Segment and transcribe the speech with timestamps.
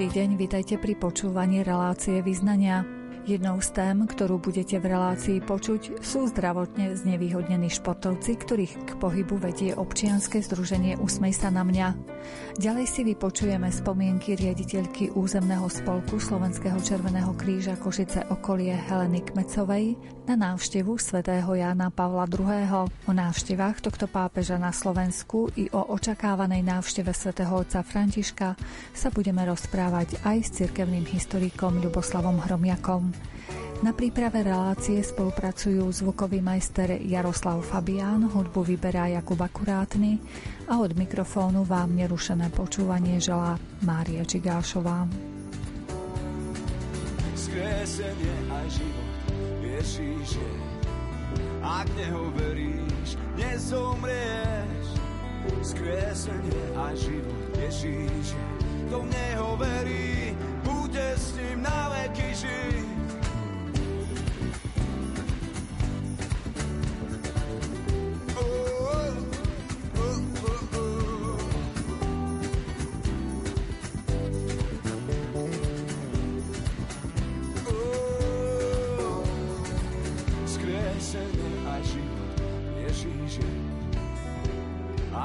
[0.00, 2.99] Dobrý deň, vitajte pri počúvaní relácie Vyznania.
[3.30, 9.38] Jednou z tém, ktorú budete v relácii počuť, sú zdravotne znevýhodnení športovci, ktorých k pohybu
[9.38, 11.94] vedie občianske združenie Usmej sa na mňa.
[12.58, 19.94] Ďalej si vypočujeme spomienky riaditeľky územného spolku Slovenského Červeného kríža Košice okolie Heleny Kmecovej
[20.26, 22.90] na návštevu svätého Jána Pavla II.
[22.90, 28.58] O návštevách tohto pápeža na Slovensku i o očakávanej návšteve svätého otca Františka
[28.90, 33.19] sa budeme rozprávať aj s cirkevným historikom Ľuboslavom Hromiakom.
[33.80, 40.20] Na príprave relácie spolupracujú zvukový majster Jaroslav Fabián, hudbu vyberá Jakub Akurátny
[40.68, 45.08] a od mikrofónu vám nerušené počúvanie želá Mária Čigášová.
[47.32, 49.12] Skresenie a život
[49.64, 50.48] Ježíše,
[51.64, 54.86] ak neho veríš, nezomrieš.
[55.64, 58.44] Skresenie a život Ježíše,
[58.92, 60.36] kto v neho verí,
[60.68, 63.09] bude s ním na veky žiť.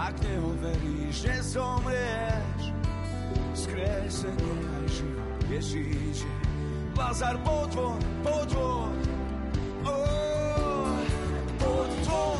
[0.06, 2.64] Ak neho veríš, nezomrieš.
[3.58, 6.30] Skresenie aj život Ježíše
[6.94, 8.94] Lazar, poď von, poď von.
[9.88, 10.94] Oh,
[11.58, 12.40] Poď von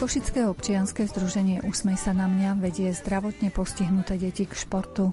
[0.00, 5.12] Košické občianske združenie Usmej sa na mňa vedie zdravotne postihnuté deti k športu.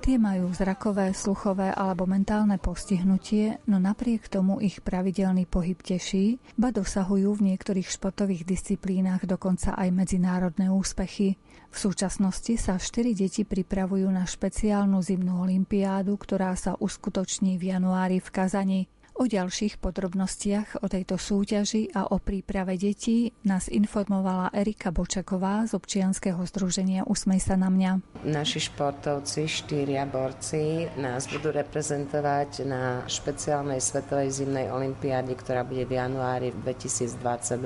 [0.00, 6.72] Tie majú zrakové, sluchové alebo mentálne postihnutie, no napriek tomu ich pravidelný pohyb teší, ba
[6.72, 11.36] dosahujú v niektorých športových disciplínach dokonca aj medzinárodné úspechy.
[11.68, 18.24] V súčasnosti sa štyri deti pripravujú na špeciálnu zimnú olimpiádu, ktorá sa uskutoční v januári
[18.24, 18.80] v Kazani.
[19.14, 25.78] O ďalších podrobnostiach o tejto súťaži a o príprave detí nás informovala Erika Bočaková z
[25.78, 28.02] občianskeho združenia Usmej sa na mňa.
[28.26, 35.94] Naši športovci, štyria borci, nás budú reprezentovať na špeciálnej svetovej zimnej olimpiáde, ktorá bude v
[35.94, 37.14] januári 2022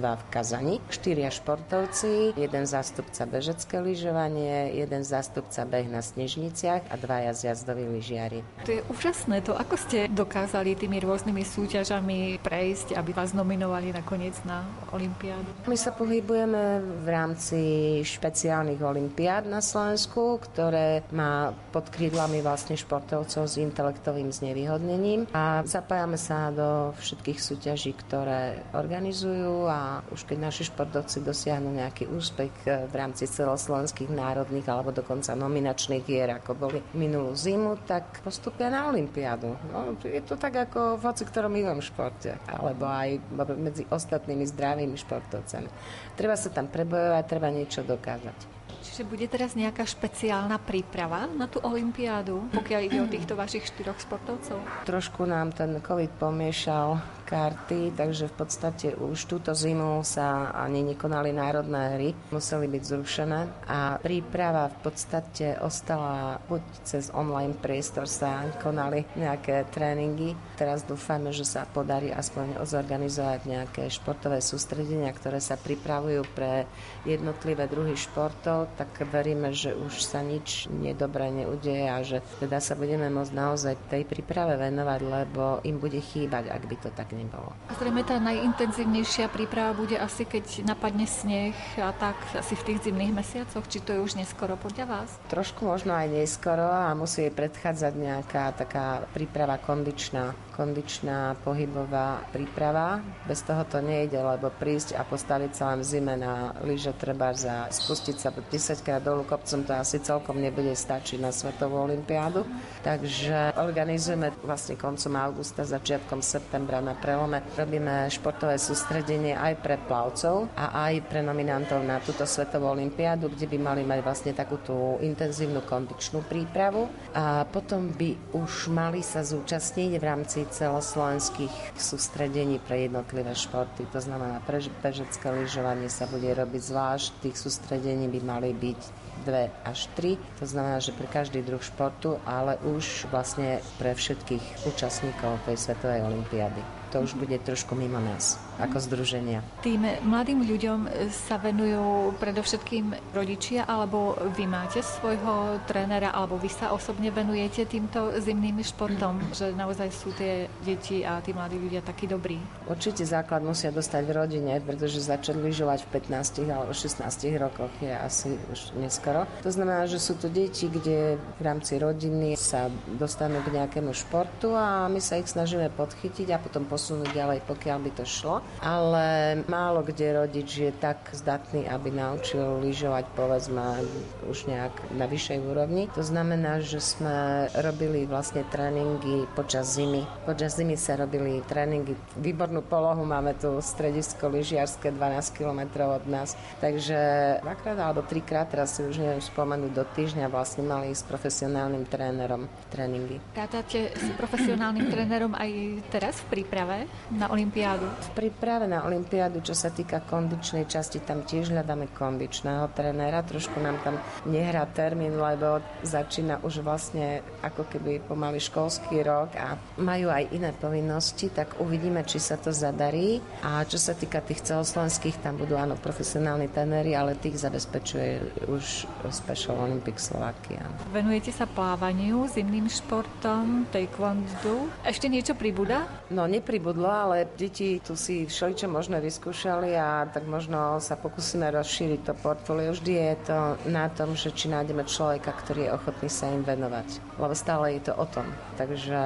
[0.04, 0.76] v Kazani.
[0.92, 8.44] Štyria športovci, jeden zástupca bežecké lyžovanie, jeden zástupca beh na snežniciach a dvaja zjazdoví lyžiari.
[8.69, 14.38] To je úžasné to, ako ste dokázali tými rôznymi súťažami prejsť, aby vás nominovali nakoniec
[14.47, 15.47] na Olympiádu?
[15.69, 17.60] My sa pohybujeme v rámci
[18.06, 26.16] špeciálnych olimpiád na Slovensku, ktoré má pod krídlami vlastne športovcov s intelektovým znevýhodnením a zapájame
[26.16, 32.94] sa do všetkých súťaží, ktoré organizujú a už keď naši športovci dosiahnu nejaký úspech v
[32.94, 39.54] rámci celoslovenských národných alebo dokonca nominačných hier, ako boli minulú zimu, tak postupia na Olympiádu.
[39.72, 43.21] No, je to tak ako v ktorom inom športe, alebo aj
[43.61, 45.69] medzi ostatnými zdravými športovcami.
[46.16, 48.56] Treba sa tam prebojovať, treba niečo dokázať.
[48.78, 54.01] Čiže bude teraz nejaká špeciálna príprava na tú olympiádu, pokiaľ ide o týchto vašich štyroch
[54.01, 54.59] sportovcov?
[54.89, 61.36] Trošku nám ten COVID pomiešal karty, takže v podstate už túto zimu sa ani nekonali
[61.36, 63.41] národné hry, museli byť zrušené.
[63.69, 70.33] A príprava v podstate ostala buď cez online priestor sa konali nejaké tréningy.
[70.57, 76.65] Teraz dúfame, že sa podarí aspoň zorganizovať nejaké športové sústredenia, ktoré sa pripravujú pre
[77.04, 82.72] jednotlivé druhy športov, tak veríme, že už sa nič nedobré neudeje a že teda sa
[82.72, 87.50] budeme môcť naozaj tej príprave venovať, lebo im bude chýbať, ak by to tak nebolo.
[87.66, 92.86] A zrejme tá najintenzívnejšia príprava bude asi, keď napadne sneh a tak asi v tých
[92.86, 95.10] zimných mesiacoch, či to je už neskoro podľa vás?
[95.26, 102.99] Trošku možno aj neskoro a musí predchádzať nejaká taká príprava kondičná kondičná pohybová príprava.
[103.31, 107.31] Bez toho to nejde, lebo prísť a postaviť sa len v zime na lyže treba
[107.31, 112.43] za spustiť sa 10 krát dolu kopcom, to asi celkom nebude stačiť na Svetovú olimpiádu.
[112.83, 117.47] Takže organizujeme vlastne koncom augusta, začiatkom septembra na prelome.
[117.55, 123.47] Robíme športové sústredenie aj pre plavcov a aj pre nominantov na túto Svetovú olimpiádu, kde
[123.47, 126.91] by mali mať vlastne takú tú intenzívnu kondičnú prípravu.
[127.15, 133.84] A potom by už mali sa zúčastniť v rámci celoslovenských sústredení pre jednotlivé športy.
[133.92, 137.09] To znamená, pre bežecké lyžovanie sa bude robiť zvlášť.
[137.22, 138.80] Tých sústredení by mali byť
[139.28, 140.16] dve až tri.
[140.41, 146.09] To znamená, že pre každý druh športu, ale už vlastne pre všetkých účastníkov tej Svetovej
[146.09, 146.62] olimpiády.
[146.97, 149.41] To už bude trošku mimo nás ako združenia.
[149.63, 156.75] Tým mladým ľuďom sa venujú predovšetkým rodičia, alebo vy máte svojho trénera, alebo vy sa
[156.75, 162.10] osobne venujete týmto zimným športom, že naozaj sú tie deti a tí mladí ľudia takí
[162.10, 162.43] dobrí?
[162.66, 165.89] Určite základ musia dostať v rodine, pretože začať lyžovať v
[166.19, 167.07] 15 alebo 16
[167.39, 169.25] rokoch je asi už neskoro.
[169.47, 172.66] To znamená, že sú to deti, kde v rámci rodiny sa
[172.99, 177.78] dostanú k nejakému športu a my sa ich snažíme podchytiť a potom posunúť ďalej, pokiaľ
[177.87, 183.83] by to šlo ale málo kde rodič je tak zdatný, aby naučil lyžovať povedzme
[184.27, 185.86] už nejak na vyššej úrovni.
[185.95, 190.04] To znamená, že sme robili vlastne tréningy počas zimy.
[190.27, 191.95] Počas zimy sa robili tréningy.
[192.18, 196.34] Výbornú polohu máme tu stredisko lyžiarske 12 km od nás.
[196.59, 196.98] Takže
[197.42, 202.50] dvakrát alebo trikrát, teraz si už neviem spomenúť, do týždňa vlastne mali s profesionálnym trénerom
[202.68, 203.22] tréningy.
[203.33, 205.50] Tátate s profesionálnym trénerom aj
[205.89, 207.86] teraz v príprave na Olympiádu?
[207.86, 213.26] V práve na Olympiádu, čo sa týka kondičnej časti, tam tiež hľadáme kondičného trénera.
[213.26, 213.98] Trošku nám tam
[214.30, 220.54] nehrá termín, lebo začína už vlastne ako keby pomaly školský rok a majú aj iné
[220.54, 223.18] povinnosti, tak uvidíme, či sa to zadarí.
[223.42, 228.86] A čo sa týka tých celoslovenských, tam budú áno profesionálni tréneri, ale tých zabezpečuje už
[229.10, 230.62] Special Olympics Slovakia.
[230.94, 234.70] Venujete sa plávaniu, zimným športom, taekwondo.
[234.86, 235.88] Ešte niečo pribúda?
[236.14, 242.01] No, nepribudlo, ale deti tu si všeličo možné vyskúšali a tak možno sa pokúsime rozšíriť
[242.07, 242.77] to portfólio.
[242.77, 243.39] Vždy je to
[243.72, 247.19] na tom, že či nájdeme človeka, ktorý je ochotný sa im venovať.
[247.19, 248.28] Lebo stále je to o tom.
[248.60, 249.01] Takže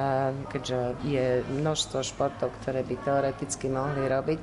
[0.51, 4.39] keďže je množstvo športov, ktoré by teoreticky mohli robiť,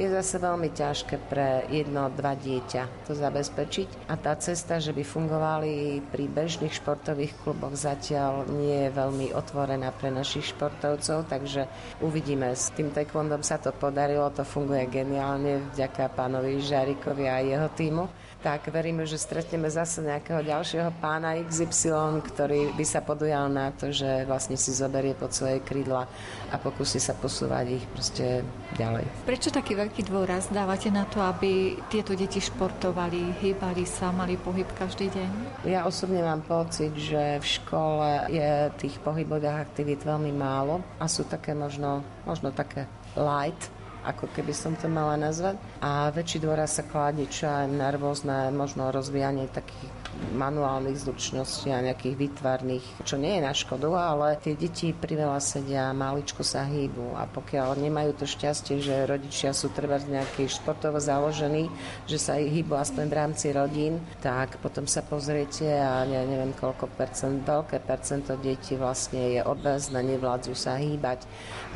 [0.00, 4.08] je zase veľmi ťažké pre jedno, dva dieťa to zabezpečiť.
[4.08, 9.92] A tá cesta, že by fungovali pri bežných športových kluboch zatiaľ nie je veľmi otvorená
[9.92, 11.68] pre našich športovcov, takže
[12.00, 12.56] uvidíme.
[12.56, 13.76] S tým taekwondom sa to
[14.10, 18.04] podarilo, to funguje geniálne vďaka pánovi Žarikovi a jeho týmu
[18.40, 23.92] tak veríme, že stretneme zase nejakého ďalšieho pána XY, ktorý by sa podujal na to,
[23.92, 26.08] že vlastne si zoberie pod svoje krídla
[26.48, 28.40] a pokusí sa posúvať ich proste
[28.80, 29.04] ďalej.
[29.28, 34.66] Prečo taký veľký dôraz dávate na to, aby tieto deti športovali, hýbali sa, mali pohyb
[34.72, 35.30] každý deň?
[35.68, 41.28] Ja osobne mám pocit, že v škole je tých pohybových aktivít veľmi málo a sú
[41.28, 42.88] také možno, možno také
[43.20, 43.68] light,
[44.10, 45.56] ako keby som to mala nazvať.
[45.80, 50.00] A väčší dôraz sa kladie čo aj na rôzne možno rozvíjanie takých
[50.34, 55.96] manuálnych zručností a nejakých výtvarných, čo nie je na škodu, ale tie deti priveľa sedia,
[55.96, 61.70] maličko sa hýbu a pokiaľ nemajú to šťastie, že rodičia sú treba nejaký športovo založení,
[62.04, 66.52] že sa ich hýbu aspoň v rámci rodín, tak potom sa pozriete a ja neviem
[66.52, 71.24] koľko percent, veľké percento detí vlastne je obezné, nevládzu sa hýbať,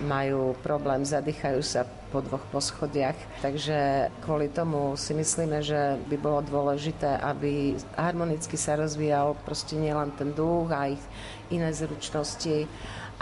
[0.02, 3.14] majú problém, zadýchajú sa po dvoch poschodiach.
[3.42, 10.10] Takže kvôli tomu si myslíme, že by bolo dôležité, aby harmonicky sa rozvíjal proste nielen
[10.18, 11.02] ten duch a ich
[11.54, 12.66] iné zručnosti,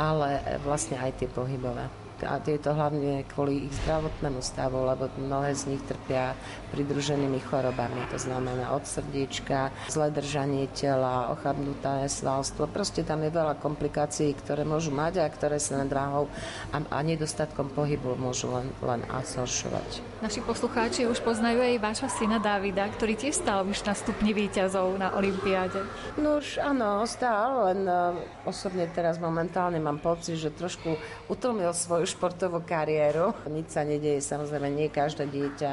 [0.00, 5.54] ale vlastne aj tie pohybové a je to hlavne kvôli ich zdravotnému stavu, lebo mnohé
[5.54, 6.34] z nich trpia
[6.72, 8.00] pridruženými chorobami.
[8.10, 12.70] To znamená od srdiečka, zlé držanie tela, ochabnuté svalstvo.
[12.70, 16.30] Proste tam je veľa komplikácií, ktoré môžu mať a ktoré sa nadváhou
[16.72, 20.22] a, a nedostatkom pohybu môžu len, len asoršovať.
[20.22, 24.94] Naši poslucháči už poznajú aj vášho syna Davida, ktorý tiež stal už na stupni výťazov
[24.96, 25.82] na Olympiáde.
[26.14, 28.14] No už áno, stál, len uh,
[28.46, 30.94] osobne teraz momentálne mám pocit, že trošku
[31.26, 33.32] utlmil svoju športovú kariéru.
[33.48, 35.70] Nič sa nedieje, samozrejme, nie každé dieťa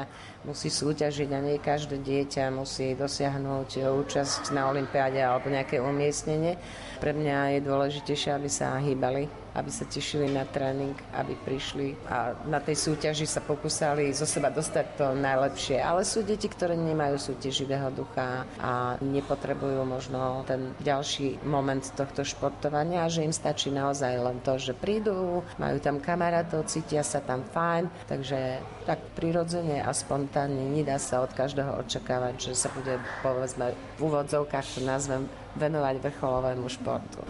[0.48, 6.56] musí súťažiť a nie každé dieťa musí dosiahnuť účasť na Olympiáde alebo nejaké umiestnenie.
[7.00, 12.38] Pre mňa je dôležitejšie, aby sa hýbali aby sa tešili na tréning, aby prišli a
[12.46, 15.82] na tej súťaži sa pokúsali zo seba dostať to najlepšie.
[15.82, 23.06] Ale sú deti, ktoré nemajú súťaživého ducha a nepotrebujú možno ten ďalší moment tohto športovania
[23.06, 27.42] a že im stačí naozaj len to, že prídu, majú tam kamarátov, cítia sa tam
[27.42, 33.74] fajn, takže tak prirodzene a spontánne nedá sa od každého očakávať, že sa bude povedzme
[33.98, 35.26] v úvodzovkách to nazvem
[35.58, 37.22] venovať vrcholovému športu.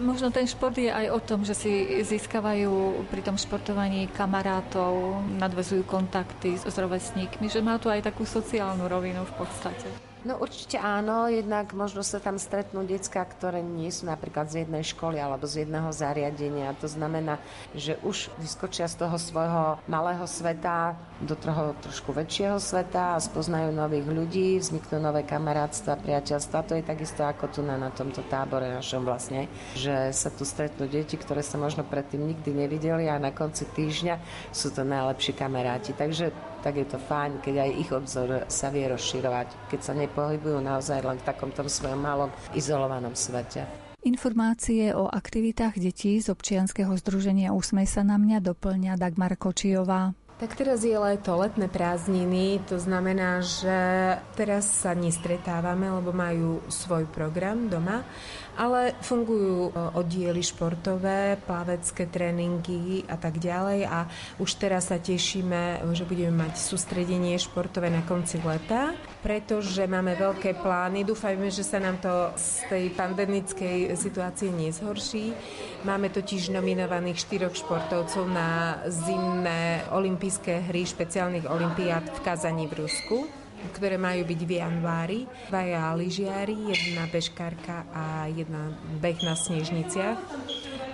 [0.00, 5.84] Možno ten šport je aj o tom, že si získavajú pri tom športovaní kamarátov, nadvezujú
[5.84, 10.05] kontakty s rovesníkmi, že má tu aj takú sociálnu rovinu v podstate.
[10.26, 14.82] No určite áno, jednak možno sa tam stretnú decka, ktoré nie sú napríklad z jednej
[14.82, 16.74] školy alebo z jedného zariadenia.
[16.82, 17.38] To znamená,
[17.78, 23.70] že už vyskočia z toho svojho malého sveta do toho trošku väčšieho sveta a spoznajú
[23.70, 26.66] nových ľudí, vzniknú nové kamarátstva, priateľstva.
[26.66, 29.46] To je takisto ako tu na, na tomto tábore našom vlastne,
[29.78, 34.18] že sa tu stretnú deti, ktoré sa možno predtým nikdy nevideli a na konci týždňa
[34.50, 35.94] sú to najlepší kamaráti.
[35.94, 36.34] Takže
[36.66, 40.98] tak je to fajn, keď aj ich obzor sa vie rozširovať, keď sa nepohybujú naozaj
[40.98, 43.62] len v takomto svojom malom izolovanom svete.
[44.02, 50.10] Informácie o aktivitách detí z občianskeho združenia Úsmej sa na mňa doplňa Dagmar Kočiová.
[50.36, 53.78] Tak teraz je leto, letné prázdniny, to znamená, že
[54.36, 58.04] teraz sa nestretávame, lebo majú svoj program doma,
[58.56, 64.08] ale fungujú e, oddiely športové, plavecké tréningy a tak ďalej a
[64.40, 70.58] už teraz sa tešíme, že budeme mať sústredenie športové na konci leta, pretože máme veľké
[70.64, 71.04] plány.
[71.04, 75.36] Dúfajme, že sa nám to z tej pandemickej situácie nezhorší.
[75.84, 83.45] Máme totiž nominovaných štyroch športovcov na zimné olympijské hry špeciálnych olimpiád v Kazani v Rusku
[83.72, 85.20] ktoré majú byť v januári.
[85.50, 90.18] Dvaja lyžiari, jedna bežkárka a jedna beh na snežniciach.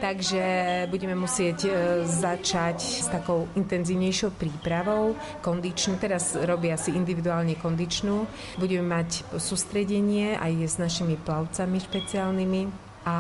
[0.03, 0.43] Takže
[0.91, 1.71] budeme musieť e,
[2.03, 5.15] začať s takou intenzívnejšou prípravou,
[5.47, 8.27] kondičnú, teraz robia si individuálne kondičnú.
[8.59, 12.63] Budeme mať sústredenie aj s našimi plavcami špeciálnymi
[13.07, 13.17] a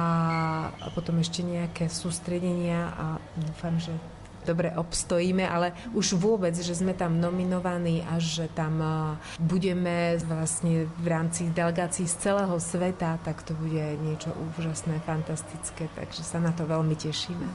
[0.94, 3.06] potom ešte nejaké sústredenia a
[3.38, 3.94] dúfam, že
[4.44, 8.82] dobre obstojíme, ale už vôbec, že sme tam nominovaní a že tam
[9.38, 16.22] budeme vlastne v rámci delegácií z celého sveta, tak to bude niečo úžasné, fantastické, takže
[16.22, 17.46] sa na to veľmi tešíme.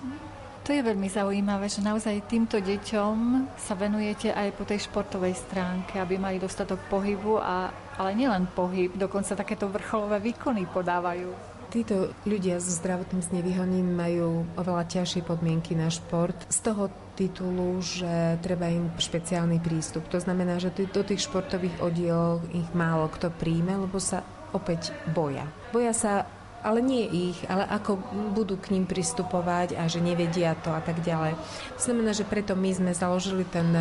[0.67, 3.15] To je veľmi zaujímavé, že naozaj týmto deťom
[3.55, 8.91] sa venujete aj po tej športovej stránke, aby mali dostatok pohybu, a, ale nielen pohyb,
[8.99, 11.56] dokonca takéto vrcholové výkony podávajú.
[11.67, 16.87] Títo ľudia so zdravotným znevýhodnením majú oveľa ťažšie podmienky na šport z toho
[17.19, 20.07] titulu, že treba im špeciálny prístup.
[20.15, 24.23] To znamená, že do tých športových oddielov ich málo kto príjme, lebo sa
[24.55, 25.43] opäť boja.
[25.75, 26.23] Boja sa
[26.63, 27.99] ale nie ich, ale ako
[28.33, 31.37] budú k ním pristupovať a že nevedia to a tak ďalej.
[31.77, 33.75] To znamená, že preto my sme založili ten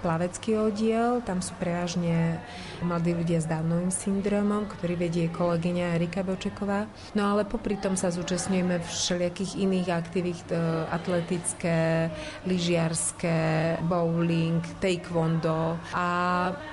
[0.00, 2.40] plavecký oddiel, tam sú prevažne
[2.84, 6.88] mladí ľudia s Downovým syndromom, ktorý vedie kolegyňa Erika Bočeková.
[7.16, 10.58] No ale popri tom sa zúčastňujeme všelijakých iných aktivít, e,
[10.92, 12.10] atletické,
[12.44, 15.80] lyžiarské, bowling, taekwondo.
[15.96, 16.06] A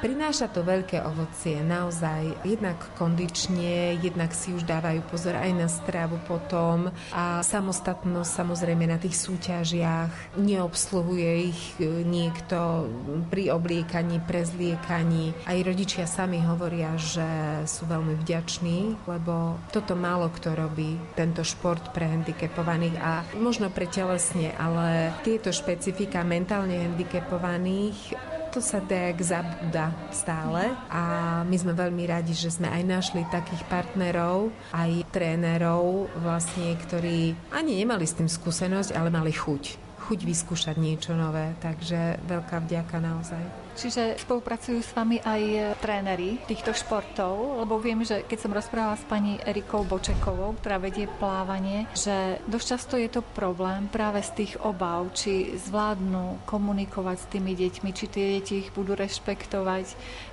[0.04, 2.44] prináša to veľké ovocie, naozaj.
[2.44, 6.92] Jednak kondične, jednak si už dávajú pozor aj na stravu potom.
[7.16, 12.88] A samostatnosť samozrejme na tých súťažiach, neobsluhuje ich e, niekto
[13.30, 15.34] pri obliekaní, prezliekaní.
[15.46, 17.26] Aj rodičia sami hovoria, že
[17.70, 23.86] sú veľmi vďační, lebo toto málo kto robí, tento šport pre handicapovaných a možno pre
[23.86, 28.18] telesne, ale tieto špecifika mentálne handicapovaných
[28.54, 33.66] to sa tak zabúda stále a my sme veľmi radi, že sme aj našli takých
[33.66, 40.76] partnerov, aj trénerov vlastne, ktorí ani nemali s tým skúsenosť, ale mali chuť chuť vyskúšať
[40.76, 43.64] niečo nové, takže veľká vďaka naozaj.
[43.74, 49.06] Čiže spolupracujú s vami aj tréneri týchto športov, lebo viem, že keď som rozprávala s
[49.10, 54.54] pani Erikou Bočekovou, ktorá vedie plávanie, že dosť často je to problém práve z tých
[54.62, 59.86] obav, či zvládnu komunikovať s tými deťmi, či tie deti ich budú rešpektovať.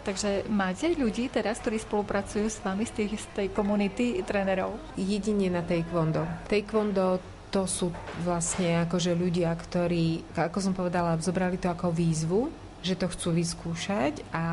[0.05, 4.77] Takže máte ľudí teraz, ktorí spolupracujú s vami z, tých, z tej komunity trénerov?
[5.01, 6.29] Jedine na taekwondo.
[6.45, 7.91] Taekwondo to sú
[8.23, 14.25] vlastne akože ľudia, ktorí, ako som povedala, zobrali to ako výzvu, že to chcú vyskúšať
[14.33, 14.45] a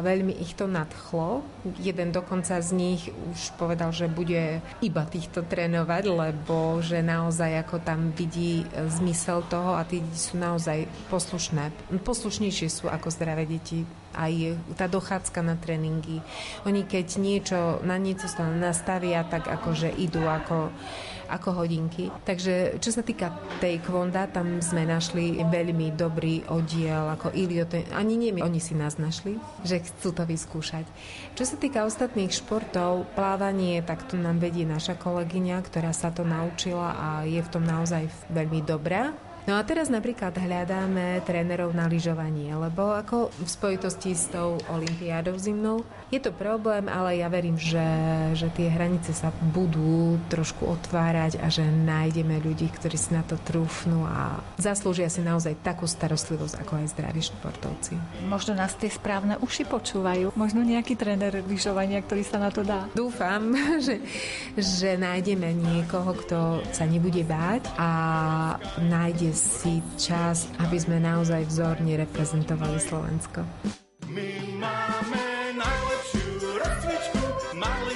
[0.00, 1.44] veľmi ich to nadchlo.
[1.76, 7.76] Jeden dokonca z nich už povedal, že bude iba týchto trénovať, lebo že naozaj ako
[7.84, 11.68] tam vidí zmysel toho a tí deti sú naozaj poslušné.
[12.00, 13.84] Poslušnejšie sú ako zdravé deti
[14.16, 16.24] aj tá dochádzka na tréningy.
[16.64, 20.72] Oni keď niečo, na niečo nastavia, tak akože idú ako
[21.26, 22.08] ako hodinky.
[22.22, 28.14] Takže čo sa týka tej kvonda, tam sme našli veľmi dobrý oddiel, ako Ilio, ani
[28.14, 30.86] nie my, oni si nás našli, že chcú to vyskúšať.
[31.34, 36.22] Čo sa týka ostatných športov, plávanie, tak tu nám vedie naša kolegyňa, ktorá sa to
[36.22, 39.25] naučila a je v tom naozaj veľmi dobrá.
[39.46, 45.38] No a teraz napríklad hľadáme trénerov na lyžovanie, lebo ako v spojitosti s tou olympiádou
[45.38, 47.82] zimnou je to problém, ale ja verím, že,
[48.34, 53.38] že tie hranice sa budú trošku otvárať a že nájdeme ľudí, ktorí si na to
[53.38, 57.94] trúfnú a zaslúžia si naozaj takú starostlivosť ako aj zdraví športovci.
[58.26, 62.90] Možno nás tie správne uši počúvajú, možno nejaký tréner lyžovania, ktorý sa na to dá.
[62.98, 63.54] Dúfam,
[63.86, 64.02] že,
[64.58, 67.90] že nájdeme niekoho, kto sa nebude báť a
[68.82, 73.44] nájde si čas, aby sme naozaj vzorne reprezentovali Slovensko.
[74.08, 75.24] My máme
[75.60, 77.20] najlepšiu rozcvičku,
[77.60, 77.95] malý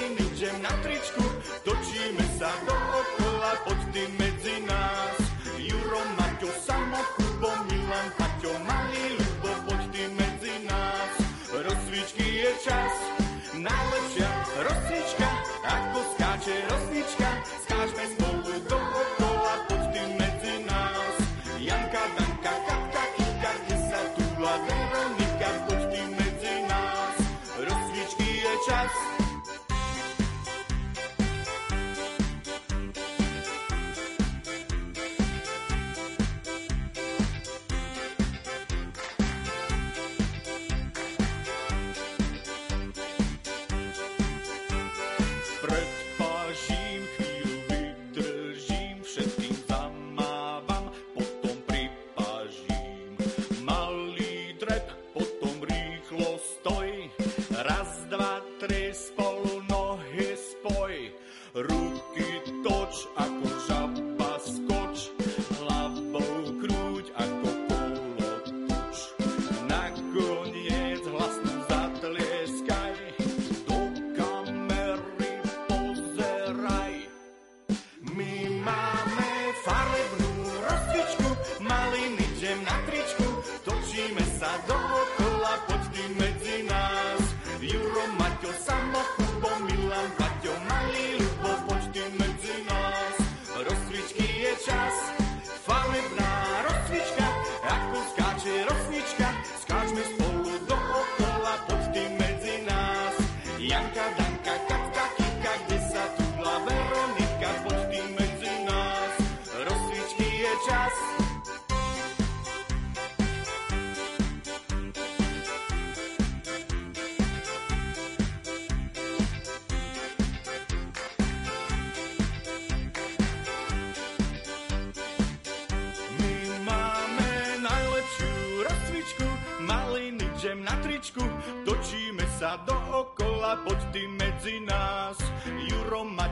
[28.61, 29.10] Rozcvičky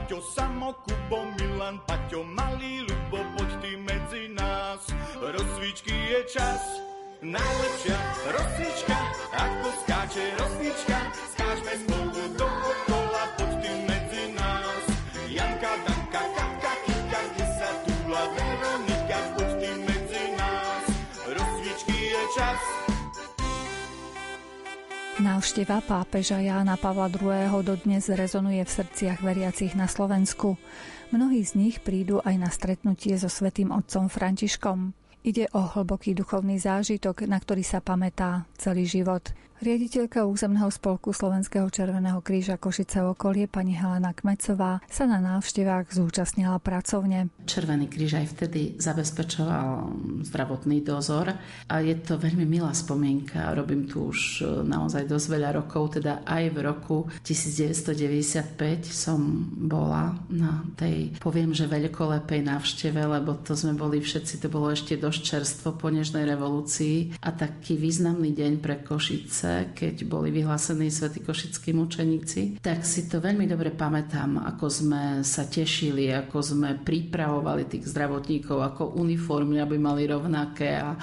[0.00, 4.80] Maťo, Samo, Kubo, Milan, Paťo, malý Lubo, poď ty medzi nás.
[5.20, 6.80] Rozcvičky je čas,
[7.20, 8.00] najlepšia
[8.32, 8.96] rozcvička,
[9.36, 10.98] ako skáče rozcvička,
[11.36, 13.09] skáčme spolu dookola, poď
[25.30, 27.62] Návšteva pápeža Jána Pavla II.
[27.62, 30.58] dodnes rezonuje v srdciach veriacich na Slovensku.
[31.14, 34.90] Mnohí z nich prídu aj na stretnutie so svetým otcom Františkom.
[35.22, 39.30] Ide o hlboký duchovný zážitok, na ktorý sa pamätá celý život.
[39.60, 46.56] Riaditeľka územného spolku Slovenského Červeného kríža Košice okolie pani Helena Kmecová sa na návštevách zúčastnila
[46.64, 47.28] pracovne.
[47.44, 49.92] Červený kríž aj vtedy zabezpečoval
[50.24, 51.36] zdravotný dozor
[51.68, 53.52] a je to veľmi milá spomienka.
[53.52, 59.20] Robím tu už naozaj dosť veľa rokov, teda aj v roku 1995 som
[59.68, 64.96] bola na tej, poviem, že veľkolepej návšteve, lebo to sme boli všetci, to bolo ešte
[64.96, 71.24] dosť čerstvo po nežnej revolúcii a taký významný deň pre Košice keď boli vyhlásení svätí
[71.24, 77.66] košickí mučeníci, tak si to veľmi dobre pamätám, ako sme sa tešili, ako sme pripravovali
[77.66, 80.96] tých zdravotníkov, ako uniformy, aby mali rovnaké a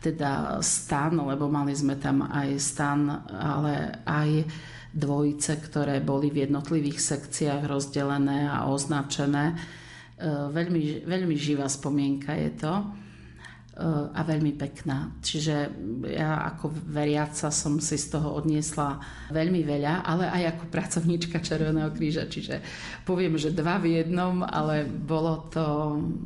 [0.00, 4.48] teda stan, lebo mali sme tam aj stan, ale aj
[4.90, 9.54] dvojice, ktoré boli v jednotlivých sekciách rozdelené a označené.
[10.50, 12.74] Veľmi, veľmi živá spomienka je to.
[13.78, 15.14] A veľmi pekná.
[15.22, 15.72] Čiže
[16.10, 21.88] ja ako veriaca som si z toho odniesla veľmi veľa, ale aj ako pracovníčka Červeného
[21.94, 22.28] kríža.
[22.28, 22.60] Čiže
[23.06, 25.64] poviem, že dva v jednom, ale bolo to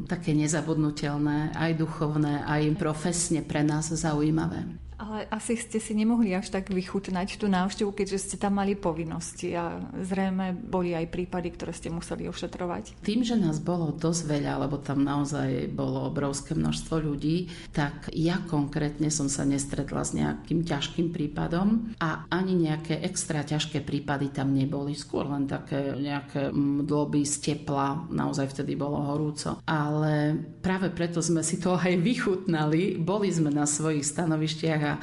[0.09, 4.64] také nezabudnutelné, aj duchovné, aj profesne pre nás zaujímavé.
[5.05, 9.53] Ale asi ste si nemohli až tak vychutnať tú návštevu, keďže ste tam mali povinnosti
[9.53, 13.05] a zrejme boli aj prípady, ktoré ste museli ošetrovať.
[13.05, 18.40] Tým, že nás bolo dosť veľa, lebo tam naozaj bolo obrovské množstvo ľudí, tak ja
[18.49, 24.57] konkrétne som sa nestretla s nejakým ťažkým prípadom a ani nejaké extra ťažké prípady tam
[24.57, 24.97] neboli.
[24.97, 29.61] Skôr len také nejaké mdloby z tepla, naozaj vtedy bolo horúco.
[29.69, 30.33] Ale
[30.64, 32.97] práve preto sme si to aj vychutnali.
[32.97, 34.93] Boli sme na svojich stanovištiach a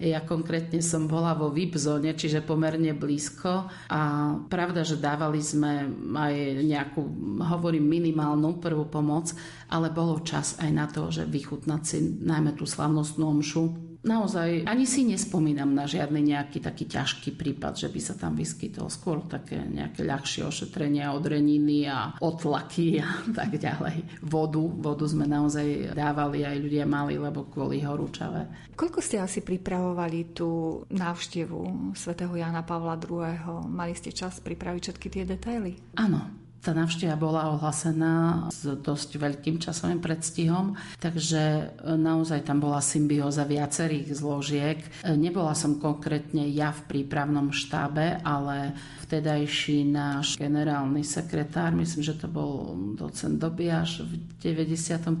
[0.00, 3.68] ja konkrétne som bola vo VIP zóne, čiže pomerne blízko.
[3.90, 4.00] A
[4.48, 6.34] pravda, že dávali sme aj
[6.64, 7.02] nejakú,
[7.44, 9.34] hovorím, minimálnu prvú pomoc,
[9.68, 14.84] ale bolo čas aj na to, že vychutnať si najmä tú slavnostnú omšu naozaj ani
[14.88, 18.88] si nespomínam na žiadny nejaký taký ťažký prípad, že by sa tam vyskytol.
[18.88, 23.08] Skôr také nejaké ľahšie ošetrenia od reniny a otlaky a
[23.38, 24.22] tak ďalej.
[24.24, 28.72] Vodu, vodu sme naozaj dávali aj ľudia mali, lebo kvôli horúčave.
[28.74, 33.68] Koľko ste asi pripravovali tú návštevu svätého Jana Pavla II?
[33.68, 35.76] Mali ste čas pripraviť všetky tie detaily?
[36.00, 43.48] Áno, tá návšteva bola ohlasená s dosť veľkým časovým predstihom, takže naozaj tam bola symbióza
[43.48, 44.78] viacerých zložiek.
[45.08, 48.76] Nebola som konkrétne ja v prípravnom štábe, ale
[49.10, 55.18] vtedajší náš generálny sekretár, myslím, že to bol docent Dobiaš v 95.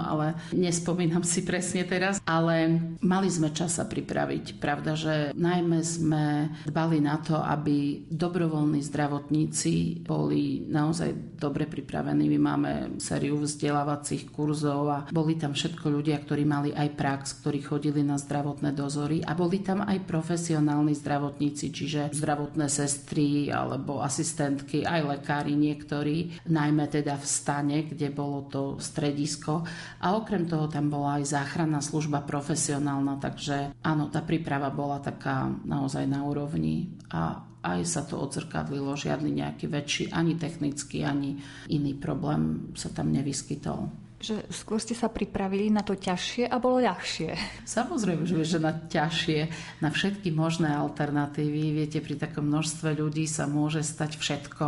[0.00, 4.56] ale nespomínam si presne teraz, ale mali sme čas sa pripraviť.
[4.56, 6.24] Pravda, že najmä sme
[6.64, 12.32] dbali na to, aby dobrovoľní zdravotníci boli naozaj dobre pripravení.
[12.32, 17.60] My máme sériu vzdelávacích kurzov a boli tam všetko ľudia, ktorí mali aj prax, ktorí
[17.60, 24.86] chodili na zdravotné dozory a boli tam aj profesionálni zdravotníci, čiže zdravotné sestry, alebo asistentky,
[24.86, 29.66] aj lekári niektorí, najmä teda v stane, kde bolo to stredisko.
[30.02, 35.50] A okrem toho tam bola aj záchranná služba profesionálna, takže áno, tá príprava bola taká
[35.66, 41.98] naozaj na úrovni a aj sa to odzrkadlilo, žiadny nejaký väčší, ani technický, ani iný
[41.98, 47.36] problém sa tam nevyskytol že skôr ste sa pripravili na to ťažšie a bolo ľahšie.
[47.68, 49.40] Samozrejme, že na ťažšie,
[49.84, 51.76] na všetky možné alternatívy.
[51.76, 54.66] Viete, pri takom množstve ľudí sa môže stať všetko.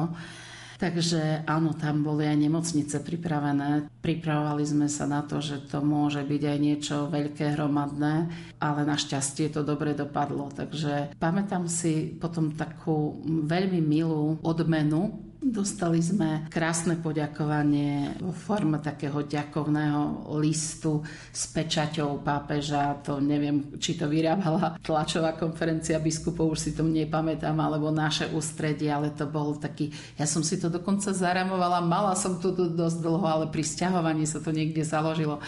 [0.79, 3.91] Takže áno, tam boli aj nemocnice pripravené.
[3.99, 8.31] Pripravovali sme sa na to, že to môže byť aj niečo veľké, hromadné,
[8.63, 10.55] ale našťastie to dobre dopadlo.
[10.55, 19.23] Takže pamätám si potom takú veľmi milú odmenu Dostali sme krásne poďakovanie vo forme takého
[19.23, 20.99] ďakovného listu
[21.31, 22.99] s pečaťou pápeža.
[23.07, 28.91] To neviem, či to vyrábala tlačová konferencia biskupov, už si to nepamätám, alebo naše ústredie,
[28.91, 29.95] ale to bol taký...
[30.19, 34.27] Ja som si to dokonca zaramovala, mala som to tu dosť dlho, ale pri sťahovaní
[34.27, 35.39] sa to niekde založilo.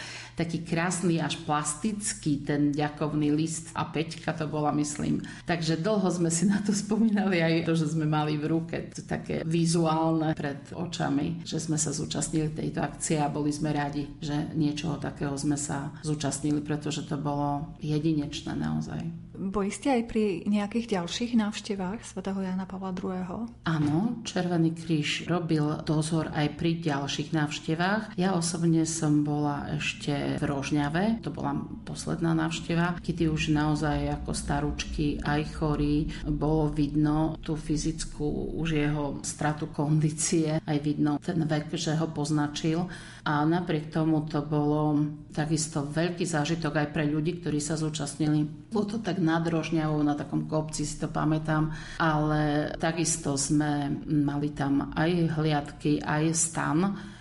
[0.40, 5.20] Taký krásny až plastický ten ďakovný list a peťka to bola, myslím.
[5.44, 9.44] Takže dlho sme si na to spomínali aj to, že sme mali v ruke také
[9.44, 14.52] vízu vizuálne pred očami, že sme sa zúčastnili tejto akcie a boli sme radi, že
[14.52, 19.29] niečoho takého sme sa zúčastnili, pretože to bolo jedinečné naozaj.
[19.40, 23.48] Boli ste aj pri nejakých ďalších návštevách svätého Jana Pavla II?
[23.64, 28.20] Áno, Červený kríž robil dozor aj pri ďalších návštevách.
[28.20, 31.56] Ja osobne som bola ešte v Rožňave, to bola
[31.88, 39.24] posledná návšteva, kedy už naozaj ako starúčky aj chorí bolo vidno tú fyzickú už jeho
[39.24, 42.84] stratu kondície, aj vidno ten vek, že ho poznačil
[43.24, 45.00] a napriek tomu to bolo
[45.32, 48.44] takisto veľký zážitok aj pre ľudí, ktorí sa zúčastnili.
[48.72, 51.70] Bolo to tak nad Rožňavou, na takom kopci si to pamätám,
[52.02, 56.78] ale takisto sme mali tam aj hliadky, aj stan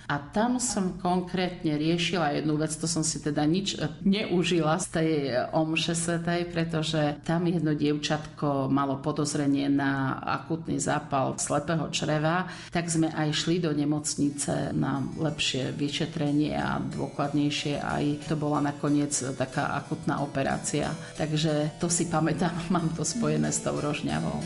[0.10, 5.12] a tam som konkrétne riešila jednu vec, to som si teda nič neužila z tej
[5.54, 13.14] omše svetej, pretože tam jedno dievčatko malo podozrenie na akutný zápal slepého čreva, tak sme
[13.14, 17.78] aj šli do nemocnice na lepšie vyšetrenie a dôkladnejšie.
[17.78, 20.90] Aj to bola nakoniec taká akutná operácia.
[21.22, 24.42] Takže to si pamätám, mám to spojené s tou rožňavou.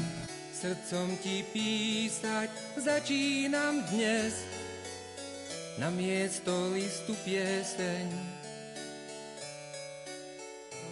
[0.51, 4.52] Srdcom ti písať začínam dnes
[5.77, 8.07] na miesto listu pieseň.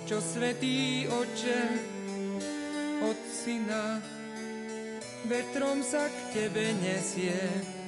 [0.09, 1.61] Čo svetý oče
[3.05, 4.01] od syna
[5.29, 7.80] vetrom sa k tebe nesie.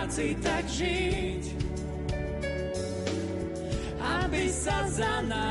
[0.00, 1.44] Práci tak žiť,
[4.00, 5.49] aby sa za nás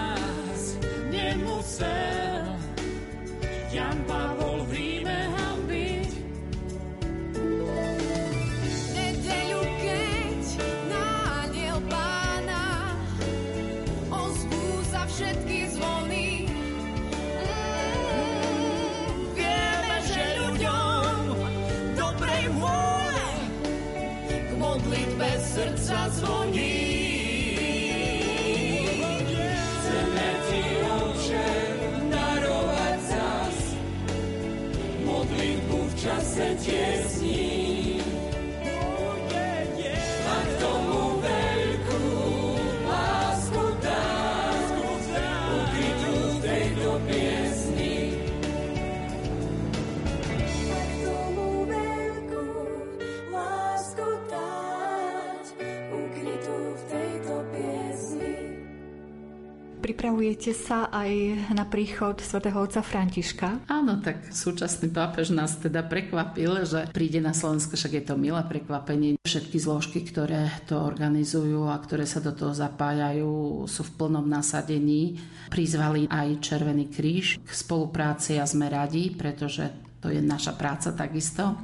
[59.89, 63.65] Pripravujete sa aj na príchod svätého otca Františka?
[63.65, 68.37] Áno, tak súčasný pápež nás teda prekvapil, že príde na Slovensko, však je to milé
[68.45, 69.17] prekvapenie.
[69.25, 75.17] Všetky zložky, ktoré to organizujú a ktoré sa do toho zapájajú, sú v plnom nasadení.
[75.49, 79.73] Prizvali aj Červený kríž k spolupráci a sme radi, pretože
[80.05, 81.57] to je naša práca takisto.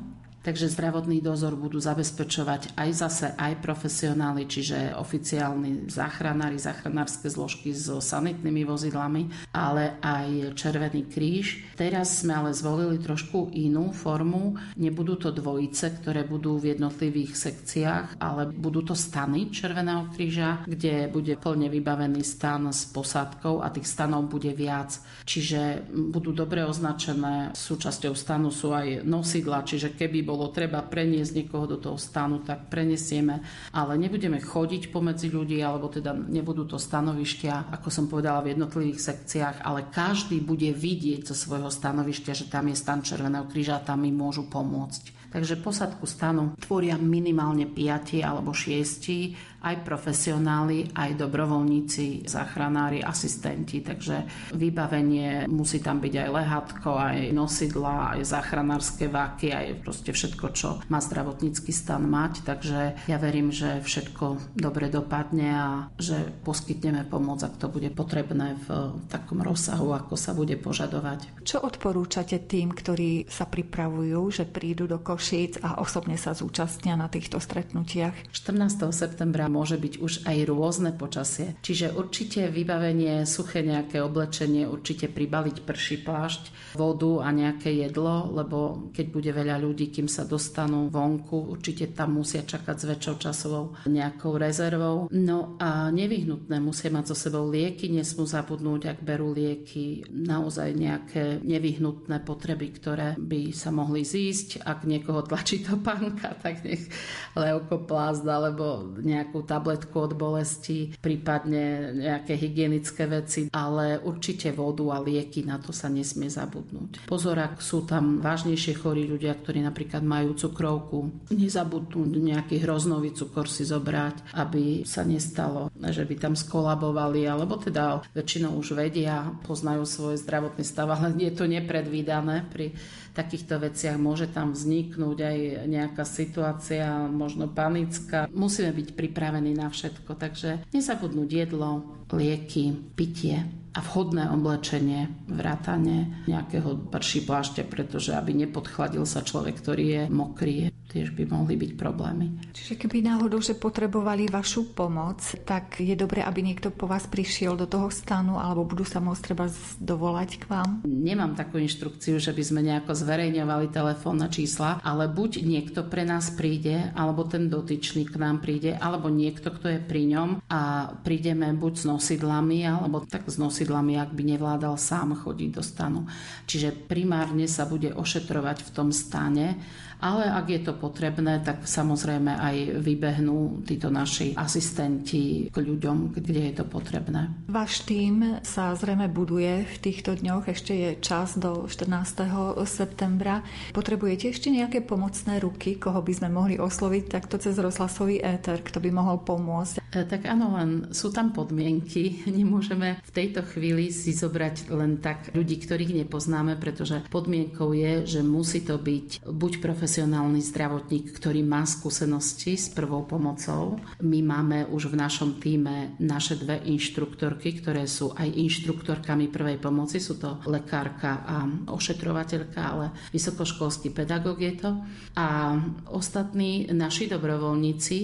[0.45, 7.97] Takže zdravotný dozor budú zabezpečovať aj zase aj profesionáli, čiže oficiálni záchranári, záchranárske zložky so
[7.97, 11.65] sanitnými vozidlami, ale aj Červený kríž.
[11.73, 14.53] Teraz sme ale zvolili trošku inú formu.
[14.77, 21.09] Nebudú to dvojice, ktoré budú v jednotlivých sekciách, ale budú to stany Červeného kríža, kde
[21.09, 24.93] bude plne vybavený stan s posádkou a tých stanov bude viac.
[25.25, 27.57] Čiže budú dobre označené.
[27.57, 32.43] Súčasťou stanu sú aj nosidla, čiže keby bol bolo treba preniesť niekoho do toho stanu,
[32.43, 33.39] tak prenesieme,
[33.71, 38.99] ale nebudeme chodiť pomedzi ľudí, alebo teda nebudú to stanovištia, ako som povedala, v jednotlivých
[38.99, 43.85] sekciách, ale každý bude vidieť zo svojho stanovišťa, že tam je stan Červeného kríža a
[43.87, 45.15] tam im môžu pomôcť.
[45.35, 54.29] Takže posadku stanu tvoria minimálne 5 alebo 6 aj profesionáli, aj dobrovoľníci, záchranári, asistenti, takže
[54.53, 60.77] vybavenie musí tam byť aj lehatko, aj nosidla, aj záchranárske váky, aj proste všetko, čo
[60.93, 67.41] má zdravotnícky stan mať, takže ja verím, že všetko dobre dopadne a že poskytneme pomoc,
[67.41, 71.41] ak to bude potrebné v takom rozsahu, ako sa bude požadovať.
[71.41, 77.09] Čo odporúčate tým, ktorí sa pripravujú, že prídu do Košíc a osobne sa zúčastnia na
[77.09, 78.29] týchto stretnutiach?
[78.29, 78.91] 14.
[78.93, 81.55] septembra môže byť už aj rôzne počasie.
[81.63, 88.91] Čiže určite vybavenie, suché nejaké oblečenie, určite pribaliť prší plášť, vodu a nejaké jedlo, lebo
[88.91, 93.65] keď bude veľa ľudí, kým sa dostanú vonku, určite tam musia čakať s väčšou časovou
[93.87, 95.07] nejakou rezervou.
[95.15, 101.39] No a nevyhnutné musia mať so sebou lieky, nesmú zabudnúť, ak berú lieky, naozaj nejaké
[101.45, 104.65] nevyhnutné potreby, ktoré by sa mohli zísť.
[104.65, 106.89] Ak niekoho tlačí to pánka, tak nech
[107.37, 115.45] leukoplast alebo nejakú tabletku od bolesti, prípadne nejaké hygienické veci, ale určite vodu a lieky,
[115.45, 117.05] na to sa nesmie zabudnúť.
[117.05, 123.45] Pozor, ak sú tam vážnejšie chorí ľudia, ktorí napríklad majú cukrovku, nezabudnúť nejaký hroznový cukor
[123.45, 129.85] si zobrať, aby sa nestalo, že by tam skolabovali, alebo teda väčšinou už vedia, poznajú
[129.85, 132.73] svoj zdravotný stav, ale je to nepredvídané pri
[133.15, 135.37] takýchto veciach môže tam vzniknúť aj
[135.71, 138.27] nejaká situácia, možno panická.
[138.35, 146.91] Musíme byť pripravení na všetko, takže nezabudnúť jedlo, lieky, pitie a vhodné oblečenie, vrátanie nejakého
[146.91, 150.55] prší plášťa, pretože aby nepodchladil sa človek, ktorý je mokrý,
[150.95, 152.55] tiež by mohli byť problémy.
[152.55, 157.59] Čiže keby náhodou, že potrebovali vašu pomoc, tak je dobré, aby niekto po vás prišiel
[157.59, 159.51] do toho stanu, alebo budú sa môcť treba
[159.83, 160.69] dovolať k vám?
[160.87, 166.31] Nemám takú inštrukciu, že by sme nejako zverejňovali telefónne čísla, ale buď niekto pre nás
[166.31, 171.51] príde, alebo ten dotyčný k nám príde, alebo niekto, kto je pri ňom a prídeme
[171.51, 176.07] buď s nosidlami, alebo tak s nosidlami, ak by nevládal sám chodiť do stanu.
[176.47, 179.59] Čiže primárne sa bude ošetrovať v tom stane,
[179.99, 186.51] ale ak je to potrebné, tak samozrejme aj vybehnú títo naši asistenti k ľuďom, kde
[186.51, 187.31] je to potrebné.
[187.47, 192.25] Váš tým sa zrejme buduje v týchto dňoch, ešte je čas do 14.
[192.67, 193.41] septembra.
[193.71, 198.81] Potrebujete ešte nejaké pomocné ruky, koho by sme mohli osloviť takto cez rozhlasový éter, kto
[198.81, 199.81] by mohol pomôcť?
[199.91, 202.21] E, tak áno, len sú tam podmienky.
[202.39, 208.21] Nemôžeme v tejto chvíli si zobrať len tak ľudí, ktorých nepoznáme, pretože podmienkou je, že
[208.25, 209.51] musí to byť buď
[209.85, 213.77] profesionálny zdravotník, ktorý má skúsenosti s prvou pomocou.
[214.01, 220.01] My máme už v našom týme naše dve inštruktorky, ktoré sú aj inštruktorkami prvej pomoci.
[220.01, 224.73] Sú to lekárka a ošetrovateľka, ale vysokoškolský pedagóg je to.
[225.21, 225.53] A
[225.93, 227.97] ostatní naši dobrovoľníci,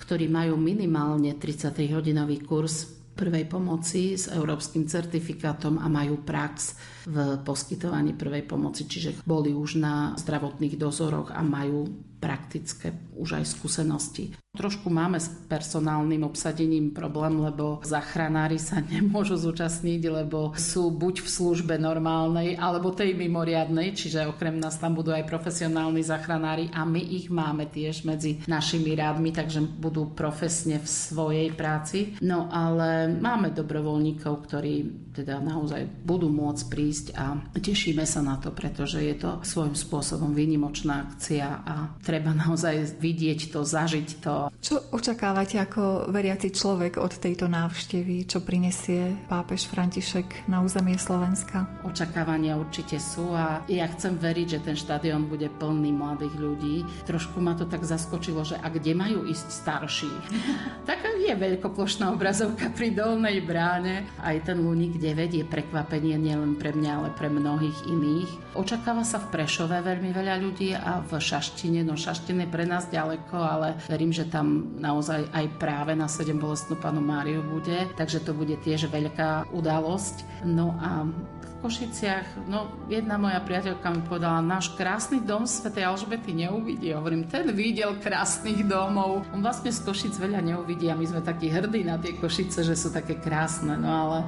[0.00, 8.18] ktorí majú minimálne 33-hodinový kurz prvej pomoci s európskym certifikátom a majú prax v poskytovaní
[8.18, 14.34] prvej pomoci, čiže boli už na zdravotných dozoroch a majú praktické už aj skúsenosti.
[14.56, 21.28] Trošku máme s personálnym obsadením problém, lebo zachranári sa nemôžu zúčastniť, lebo sú buď v
[21.28, 27.00] službe normálnej, alebo tej mimoriadnej, čiže okrem nás tam budú aj profesionálni zachranári a my
[27.04, 32.16] ich máme tiež medzi našimi rádmi, takže budú profesne v svojej práci.
[32.24, 34.74] No ale máme dobrovoľníkov, ktorí
[35.12, 40.32] teda naozaj budú môcť prísť a tešíme sa na to, pretože je to svojím spôsobom
[40.32, 47.14] výnimočná akcia a treba naozaj vidieť to, zažiť to čo očakávate ako veriaci človek od
[47.22, 48.26] tejto návštevy?
[48.26, 51.70] Čo prinesie pápež František na územie Slovenska?
[51.86, 56.82] Očakávania určite sú a ja chcem veriť, že ten štadión bude plný mladých ľudí.
[57.06, 60.10] Trošku ma to tak zaskočilo, že a kde majú ísť starší?
[60.90, 64.06] tak je veľkoplošná obrazovka pri dolnej bráne.
[64.22, 68.30] Aj ten Luník 9 je prekvapenie nielen pre mňa, ale pre mnohých iných.
[68.56, 73.36] Očakáva sa v Prešove veľmi veľa ľudí a v Šaštine, no Šaštine pre nás ďaleko,
[73.36, 78.32] ale verím, že tam naozaj aj práve na 7 bolestnú panu Máriu bude, takže to
[78.32, 80.46] bude tiež veľká udalosť.
[80.46, 81.04] No a
[81.42, 85.72] v Košiciach, no jedna moja priateľka mi povedala, náš krásny dom Sv.
[85.72, 86.92] Alžbety neuvidí.
[86.92, 89.24] Hovorím, ten videl krásnych domov.
[89.32, 92.76] On vlastne z Košic veľa neuvidí a my sme takí hrdí na tie Košice, že
[92.76, 94.18] sú také krásne, no ale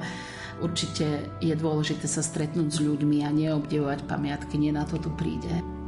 [0.61, 5.78] určite je dôležité sa stretnúť s ľuďmi a neobdivovať pamiatky, nie na to tu príde.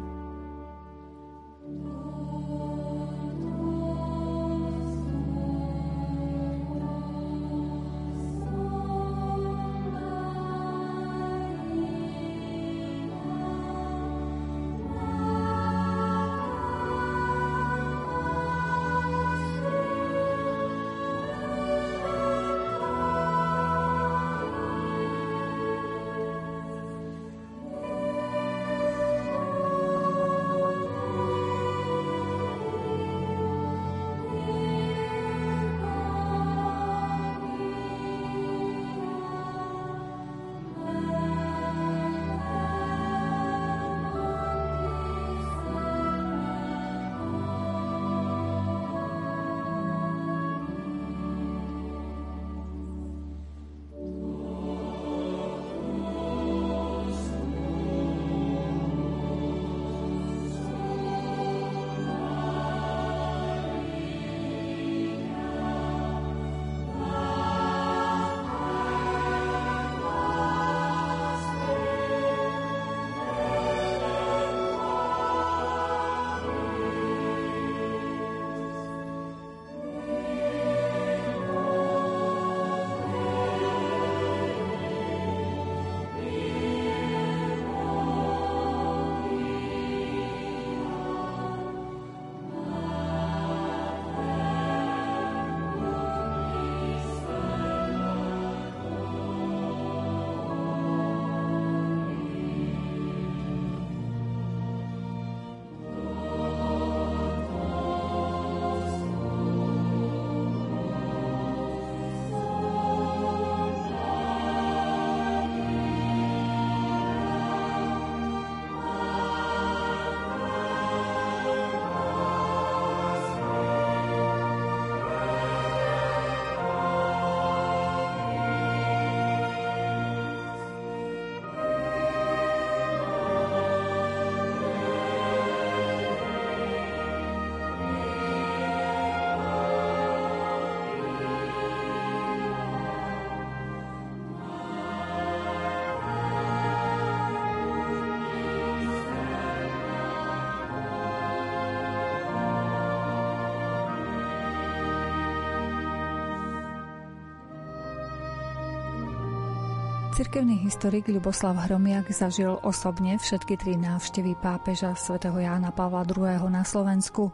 [160.22, 166.46] Cirkevný historik Ľuboslav Hromiak zažil osobne všetky tri návštevy pápeža svätého Jána Pavla II.
[166.46, 167.34] na Slovensku.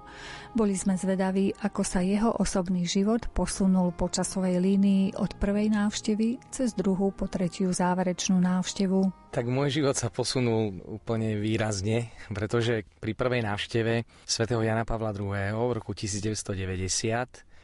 [0.55, 6.39] Boli sme zvedaví, ako sa jeho osobný život posunul po časovej línii od prvej návštevy
[6.47, 9.35] cez druhú po tretiu záverečnú návštevu.
[9.35, 15.35] Tak môj život sa posunul úplne výrazne, pretože pri prvej návšteve svätého Jana Pavla II.
[15.35, 16.55] v roku 1990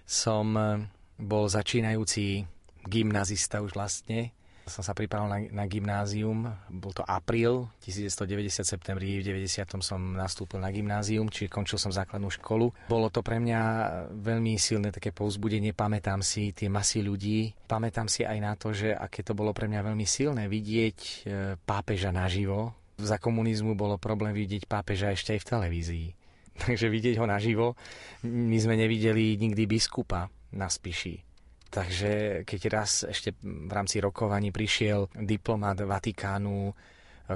[0.03, 0.45] som
[1.15, 2.43] bol začínajúci
[2.83, 4.35] gymnazista už vlastne.
[4.63, 9.83] Som sa pripravil na, na gymnázium, bol to apríl 1990, septembri v 90.
[9.83, 12.71] som nastúpil na gymnázium, čiže končil som základnú školu.
[12.87, 13.61] Bolo to pre mňa
[14.23, 18.95] veľmi silné také povzbudenie, pamätám si tie masy ľudí, pamätám si aj na to, že
[18.95, 21.15] aké to bolo pre mňa veľmi silné vidieť e,
[21.59, 22.71] pápeža naživo.
[22.95, 26.07] Za komunizmu bolo problém vidieť pápeža ešte aj v televízii.
[26.63, 27.75] Takže vidieť ho naživo,
[28.23, 31.32] my sme nevideli nikdy biskupa na Spiši
[31.73, 36.73] Takže keď raz ešte v rámci rokovaní prišiel diplomat Vatikánu eh,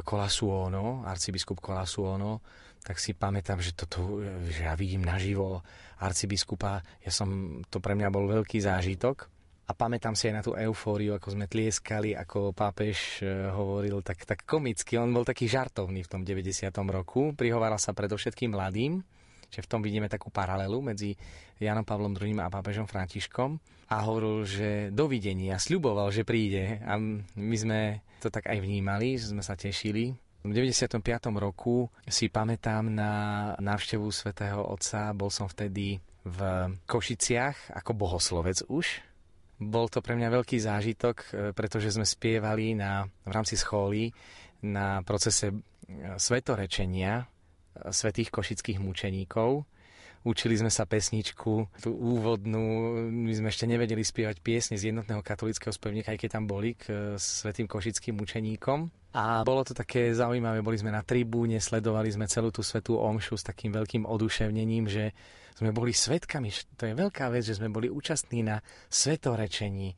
[0.05, 2.45] Colasuono, arcibiskup Colasuono,
[2.85, 5.65] tak si pamätám, že toto, že ja vidím naživo
[5.99, 9.33] arcibiskupa, ja som, to pre mňa bol veľký zážitok.
[9.67, 14.21] A pamätám si aj na tú eufóriu, ako sme tlieskali, ako pápež eh, hovoril tak,
[14.21, 15.01] tak komicky.
[15.01, 16.69] On bol taký žartovný v tom 90.
[16.93, 17.33] roku.
[17.33, 19.01] Prihováral sa predovšetkým mladým,
[19.47, 21.15] že v tom vidíme takú paralelu medzi
[21.57, 26.99] Janom Pavlom II a pápežom Františkom a hovoril, že dovidenia, sľuboval, že príde a
[27.35, 30.11] my sme to tak aj vnímali, že sme sa tešili.
[30.47, 31.01] V 95.
[31.39, 33.11] roku si pamätám na
[33.59, 36.39] návštevu svätého Otca, bol som vtedy v
[36.83, 39.01] Košiciach ako bohoslovec už.
[39.57, 41.25] Bol to pre mňa veľký zážitok, e,
[41.55, 44.13] pretože sme spievali na, v rámci schóly
[44.61, 45.55] na procese e,
[46.19, 47.25] svetorečenia
[47.91, 49.65] svetých košických mučeníkov
[50.28, 55.71] Učili sme sa pesničku, tú úvodnú, my sme ešte nevedeli spievať piesne z jednotného katolického
[55.71, 58.80] spevníka, aj keď tam boli k e, svetým košickým učeníkom.
[59.15, 63.39] A bolo to také zaujímavé, boli sme na tribúne, sledovali sme celú tú svetú omšu
[63.39, 65.15] s takým veľkým oduševnením, že
[65.55, 68.59] sme boli svetkami, to je veľká vec, že sme boli účastní na
[68.91, 69.95] svetorečení.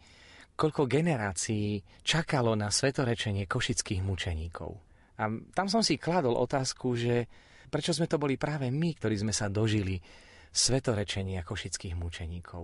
[0.54, 4.72] Koľko generácií čakalo na svetorečenie košických mučeníkov.
[5.20, 5.26] A
[5.58, 7.26] tam som si kladol otázku, že
[7.70, 10.02] Prečo sme to boli práve my, ktorí sme sa dožili
[10.50, 12.64] svetorečenia košických mučeníkov?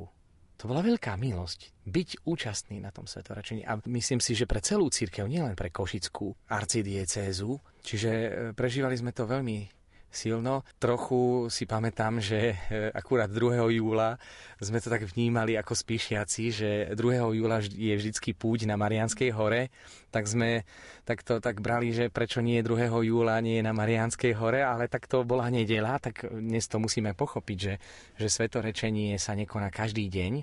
[0.56, 3.68] To bola veľká milosť, byť účastný na tom svetorečení.
[3.68, 7.60] A myslím si, že pre celú církev, nielen pre košickú arcidiecézu.
[7.84, 9.68] Čiže e, prežívali sme to veľmi
[10.16, 10.64] silno.
[10.80, 13.68] Trochu si pamätám, že e, akurát 2.
[13.76, 14.18] júla
[14.64, 17.36] sme to tak vnímali ako spíšiaci, že 2.
[17.36, 19.70] júla je vždycky púť na Marianskej hore,
[20.10, 20.64] tak sme
[21.04, 22.90] tak to tak brali, že prečo nie 2.
[23.06, 27.14] júla nie je na Marianskej hore, ale tak to bola nedela, tak dnes to musíme
[27.14, 27.74] pochopiť, že,
[28.18, 30.34] že svetorečenie sa nekoná každý deň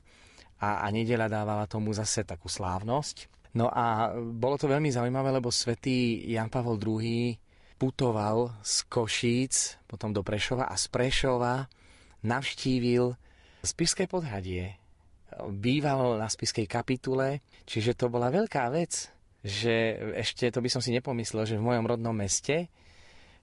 [0.63, 3.33] a, a nedela dávala tomu zase takú slávnosť.
[3.53, 7.37] No a bolo to veľmi zaujímavé, lebo svätý Jan Pavel II
[7.83, 11.67] putoval z Košíc, potom do Prešova a z Prešova
[12.23, 13.19] navštívil
[13.67, 14.79] Spišské podhradie.
[15.51, 19.11] Býval na Spiskej kapitule, čiže to bola veľká vec,
[19.43, 22.67] že ešte to by som si nepomyslel, že v mojom rodnom meste e,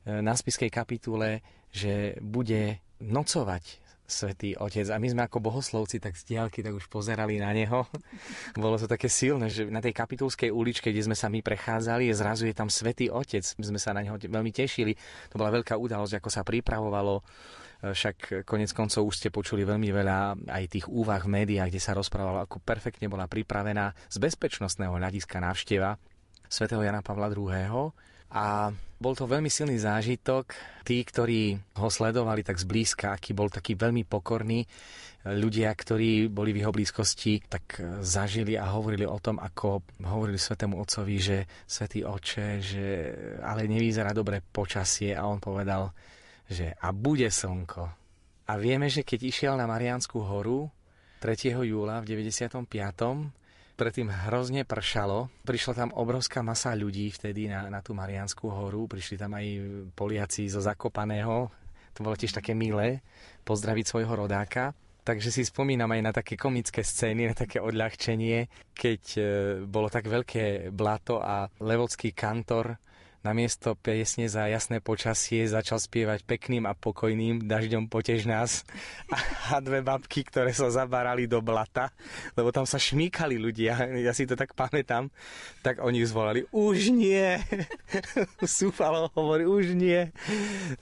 [0.08, 1.44] na Spiskej kapitule,
[1.76, 4.89] že bude nocovať svätý Otec.
[4.89, 7.86] A my sme ako bohoslovci tak z diálky tak už pozerali na neho.
[8.60, 12.49] Bolo to také silné, že na tej kapitulskej uličke, kde sme sa my prechádzali, zrazu
[12.49, 13.45] je tam svätý Otec.
[13.62, 14.97] My sme sa na neho veľmi tešili.
[15.32, 17.22] To bola veľká udalosť, ako sa pripravovalo.
[17.80, 21.95] Však konec koncov už ste počuli veľmi veľa aj tých úvah v médiách, kde sa
[21.95, 25.95] rozprávalo, ako perfektne bola pripravená z bezpečnostného hľadiska návšteva
[26.51, 27.95] svätého Jana Pavla II
[28.30, 28.70] a
[29.00, 30.52] bol to veľmi silný zážitok.
[30.84, 34.66] Tí, ktorí ho sledovali tak zblízka, aký bol taký veľmi pokorný,
[35.28, 40.80] ľudia, ktorí boli v jeho blízkosti, tak zažili a hovorili o tom, ako hovorili svetému
[40.80, 42.86] otcovi, že svätý oče, že
[43.44, 45.92] ale nevyzerá dobre počasie a on povedal,
[46.48, 47.84] že a bude slnko.
[48.50, 50.72] A vieme, že keď išiel na Mariánsku horu
[51.22, 51.52] 3.
[51.68, 52.66] júla v 95
[53.80, 55.32] predtým hrozne pršalo.
[55.48, 58.92] Prišla tam obrovská masa ľudí vtedy na, na tú Marianskú horu.
[58.92, 59.46] Prišli tam aj
[59.96, 61.48] Poliaci zo Zakopaného.
[61.96, 63.00] To bolo tiež také milé
[63.48, 64.76] pozdraviť svojho rodáka.
[65.08, 69.22] Takže si spomínam aj na také komické scény, na také odľahčenie, keď e,
[69.66, 72.78] bolo tak veľké blato a levodský kantor
[73.22, 78.64] na miesto piesne za jasné počasie začal spievať pekným a pokojným dažďom potež nás
[79.52, 81.92] a dve babky, ktoré sa zabárali do blata,
[82.40, 85.12] lebo tam sa šmíkali ľudia, ja si to tak pamätám,
[85.60, 87.36] tak oni zvolali, už nie,
[88.60, 90.10] Súfalo hovorí, už nie.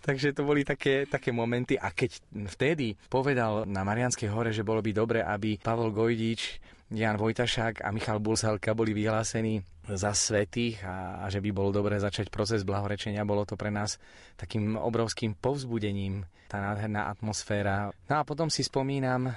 [0.04, 2.22] Takže to boli také, také momenty a keď
[2.54, 7.92] vtedy povedal na Marianskej hore, že bolo by dobre, aby Pavol Gojdič Jan Vojtašák a
[7.92, 13.24] Michal Bulsalka boli vyhlásení za svetých a, a že by bolo dobré začať proces blahorečenia.
[13.24, 13.96] Bolo to pre nás
[14.36, 17.96] takým obrovským povzbudením, tá nádherná atmosféra.
[18.12, 19.34] No a potom si spomínam e,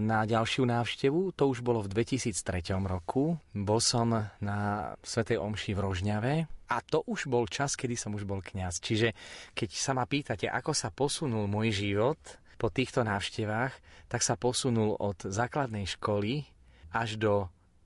[0.00, 3.36] na ďalšiu návštevu, to už bolo v 2003 roku.
[3.52, 4.58] Bol som na
[5.04, 6.34] Svetej Omši v Rožňave
[6.72, 8.80] a to už bol čas, kedy som už bol kňaz.
[8.80, 9.12] Čiže
[9.52, 12.20] keď sa ma pýtate, ako sa posunul môj život
[12.56, 13.72] po týchto návštevách,
[14.08, 16.48] tak sa posunul od základnej školy
[16.94, 17.34] až do,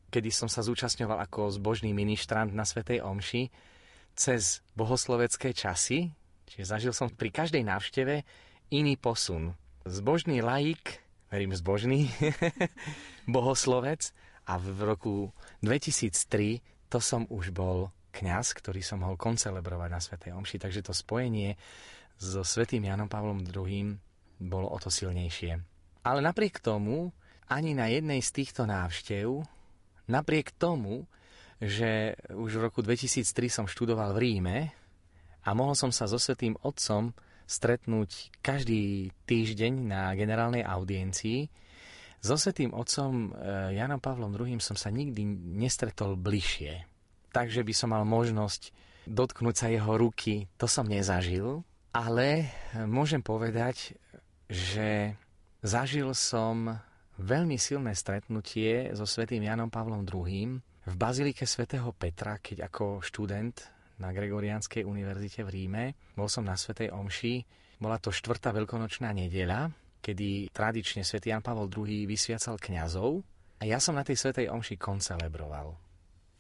[0.09, 3.49] kedy som sa zúčastňoval ako zbožný ministrant na Svetej Omši,
[4.19, 6.11] cez bohoslovecké časy,
[6.51, 8.27] čiže zažil som pri každej návšteve
[8.75, 9.55] iný posun.
[9.87, 11.01] Zbožný laik,
[11.31, 12.11] verím zbožný,
[13.31, 14.11] bohoslovec
[14.49, 15.15] a v roku
[15.63, 20.97] 2003 to som už bol kňaz, ktorý som mohol koncelebrovať na Svetej Omši, takže to
[20.97, 21.55] spojenie
[22.19, 23.95] so Svetým Janom Pavlom II
[24.43, 25.55] bolo o to silnejšie.
[26.03, 27.15] Ale napriek tomu
[27.47, 29.47] ani na jednej z týchto návštev,
[30.09, 31.07] napriek tomu,
[31.61, 34.59] že už v roku 2003 som študoval v Ríme
[35.45, 37.13] a mohol som sa so Svetým Otcom
[37.49, 41.49] stretnúť každý týždeň na generálnej audiencii,
[42.19, 46.85] so Svetým Otcom eh, Janom Pavlom II som sa nikdy nestretol bližšie.
[47.31, 48.75] Takže by som mal možnosť
[49.09, 51.65] dotknúť sa jeho ruky, to som nezažil,
[51.97, 52.53] ale
[52.85, 53.97] môžem povedať,
[54.49, 55.17] že
[55.65, 56.77] zažil som
[57.19, 63.67] veľmi silné stretnutie so svätým Janom Pavlom II v Bazilike svätého Petra, keď ako študent
[63.99, 67.43] na Gregoriánskej univerzite v Ríme bol som na svätej Omši.
[67.83, 73.23] Bola to štvrtá veľkonočná nedeľa, kedy tradične svätý Jan Pavol II vysviacal kňazov
[73.59, 75.75] a ja som na tej svätej Omši koncelebroval.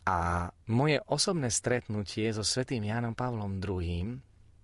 [0.09, 4.17] A moje osobné stretnutie so svätým Jánom Pavlom II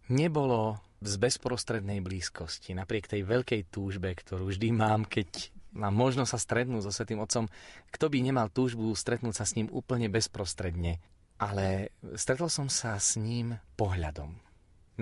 [0.08, 6.38] nebolo z bezprostrednej blízkosti, napriek tej veľkej túžbe, ktorú vždy mám, keď mám možnosť sa
[6.38, 7.50] stretnúť so Svetým Otcom,
[7.90, 11.02] kto by nemal túžbu stretnúť sa s ním úplne bezprostredne.
[11.36, 14.30] Ale stretol som sa s ním pohľadom.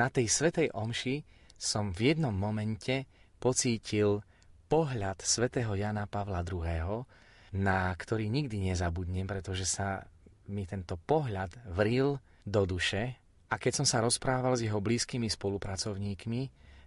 [0.00, 1.22] Na tej Svetej Omši
[1.60, 3.04] som v jednom momente
[3.36, 4.24] pocítil
[4.66, 7.04] pohľad svätého Jana Pavla II.,
[7.52, 10.08] na ktorý nikdy nezabudnem, pretože sa
[10.48, 12.16] mi tento pohľad vril
[12.48, 13.20] do duše
[13.52, 16.42] a keď som sa rozprával s jeho blízkymi spolupracovníkmi,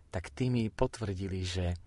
[0.09, 1.77] tak tí mi potvrdili, že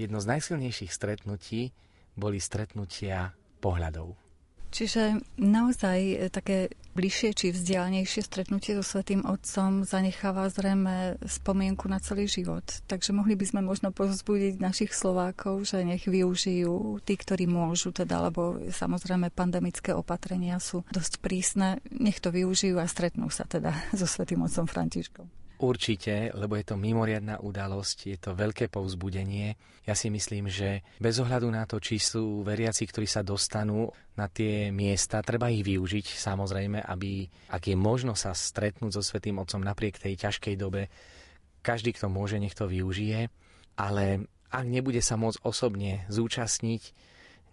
[0.00, 1.76] jedno z najsilnejších stretnutí
[2.16, 4.16] boli stretnutia pohľadov.
[4.70, 11.98] Čiže naozaj e, také bližšie či vzdialenejšie stretnutie so Svetým Otcom zanecháva zrejme spomienku na
[11.98, 12.62] celý život.
[12.86, 18.30] Takže mohli by sme možno pozbudiť našich Slovákov, že nech využijú tí, ktorí môžu, teda,
[18.30, 24.06] lebo samozrejme pandemické opatrenia sú dosť prísne, nech to využijú a stretnú sa teda so
[24.06, 25.26] Svetým Otcom Františkom.
[25.60, 29.60] Určite, lebo je to mimoriadná udalosť, je to veľké povzbudenie.
[29.84, 34.24] Ja si myslím, že bez ohľadu na to, či sú veriaci, ktorí sa dostanú na
[34.32, 39.60] tie miesta, treba ich využiť samozrejme, aby, ak je možno sa stretnúť so Svetým Otcom
[39.60, 40.88] napriek tej ťažkej dobe,
[41.60, 43.28] každý, kto môže, nech to využije,
[43.76, 44.04] ale
[44.48, 46.82] ak nebude sa môcť osobne zúčastniť,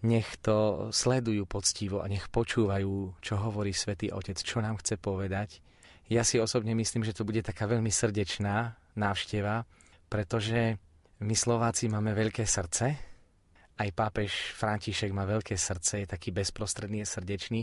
[0.08, 5.60] nech to sledujú poctivo a nech počúvajú, čo hovorí Svetý Otec, čo nám chce povedať
[6.08, 9.68] ja si osobne myslím, že to bude taká veľmi srdečná návšteva,
[10.08, 10.80] pretože
[11.20, 12.96] my Slováci máme veľké srdce,
[13.78, 17.60] aj pápež František má veľké srdce, je taký bezprostredný, je srdečný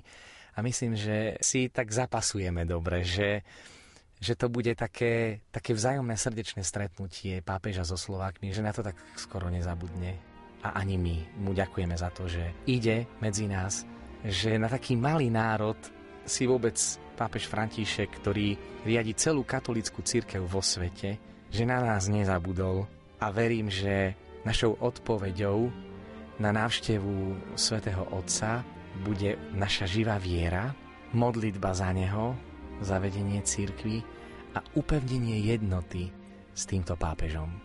[0.55, 3.43] a myslím, že si tak zapasujeme dobre, že,
[4.21, 8.95] že to bude také, také vzájomné srdečné stretnutie pápeža so Slovákmi, že na to tak
[9.19, 10.15] skoro nezabudne.
[10.63, 11.15] A ani my
[11.45, 13.85] mu ďakujeme za to, že ide medzi nás,
[14.25, 15.77] že na taký malý národ
[16.25, 16.73] si vôbec
[17.15, 21.17] pápež František, ktorý riadi celú katolickú církev vo svete,
[21.49, 22.85] že na nás nezabudol
[23.17, 24.13] a verím, že
[24.43, 25.71] našou odpoveďou
[26.37, 28.61] na návštevu svätého Otca
[29.07, 30.75] bude naša živá viera,
[31.15, 32.35] modlitba za Neho,
[32.83, 34.03] zavedenie církvy
[34.55, 36.11] a upevnenie jednoty
[36.51, 37.64] s týmto pápežom.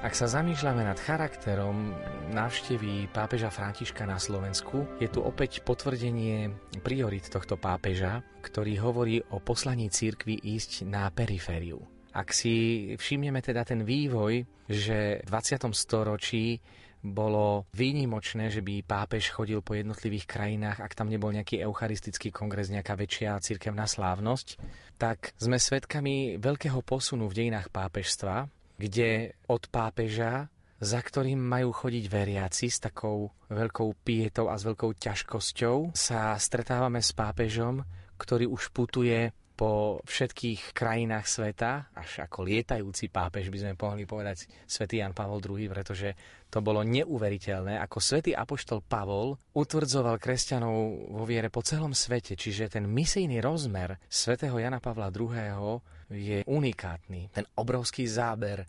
[0.00, 1.92] Ak sa zamýšľame nad charakterom
[2.32, 6.48] návštevy pápeža Františka na Slovensku, je tu opäť potvrdenie
[6.80, 11.84] priorit tohto pápeža, ktorý hovorí o poslaní církvy ísť na perifériu.
[12.16, 14.40] Ak si všimneme teda ten vývoj,
[14.72, 15.68] že v 20.
[15.76, 16.64] storočí
[17.04, 22.72] bolo výnimočné, že by pápež chodil po jednotlivých krajinách, ak tam nebol nejaký eucharistický kongres,
[22.72, 24.56] nejaká väčšia cirkevná slávnosť,
[24.96, 28.48] tak sme svedkami veľkého posunu v dejinách pápežstva,
[28.80, 30.48] kde od pápeža,
[30.80, 37.04] za ktorým majú chodiť veriaci s takou veľkou pietou a s veľkou ťažkosťou, sa stretávame
[37.04, 37.84] s pápežom,
[38.16, 39.28] ktorý už putuje
[39.60, 45.44] po všetkých krajinách sveta, až ako lietajúci pápež by sme mohli povedať svätý Jan Pavol
[45.44, 46.16] II, pretože
[46.48, 52.72] to bolo neuveriteľné, ako svätý apoštol Pavol utvrdzoval kresťanov vo viere po celom svete, čiže
[52.72, 57.30] ten misijný rozmer svätého Jana Pavla II je unikátny.
[57.30, 58.66] Ten obrovský záber,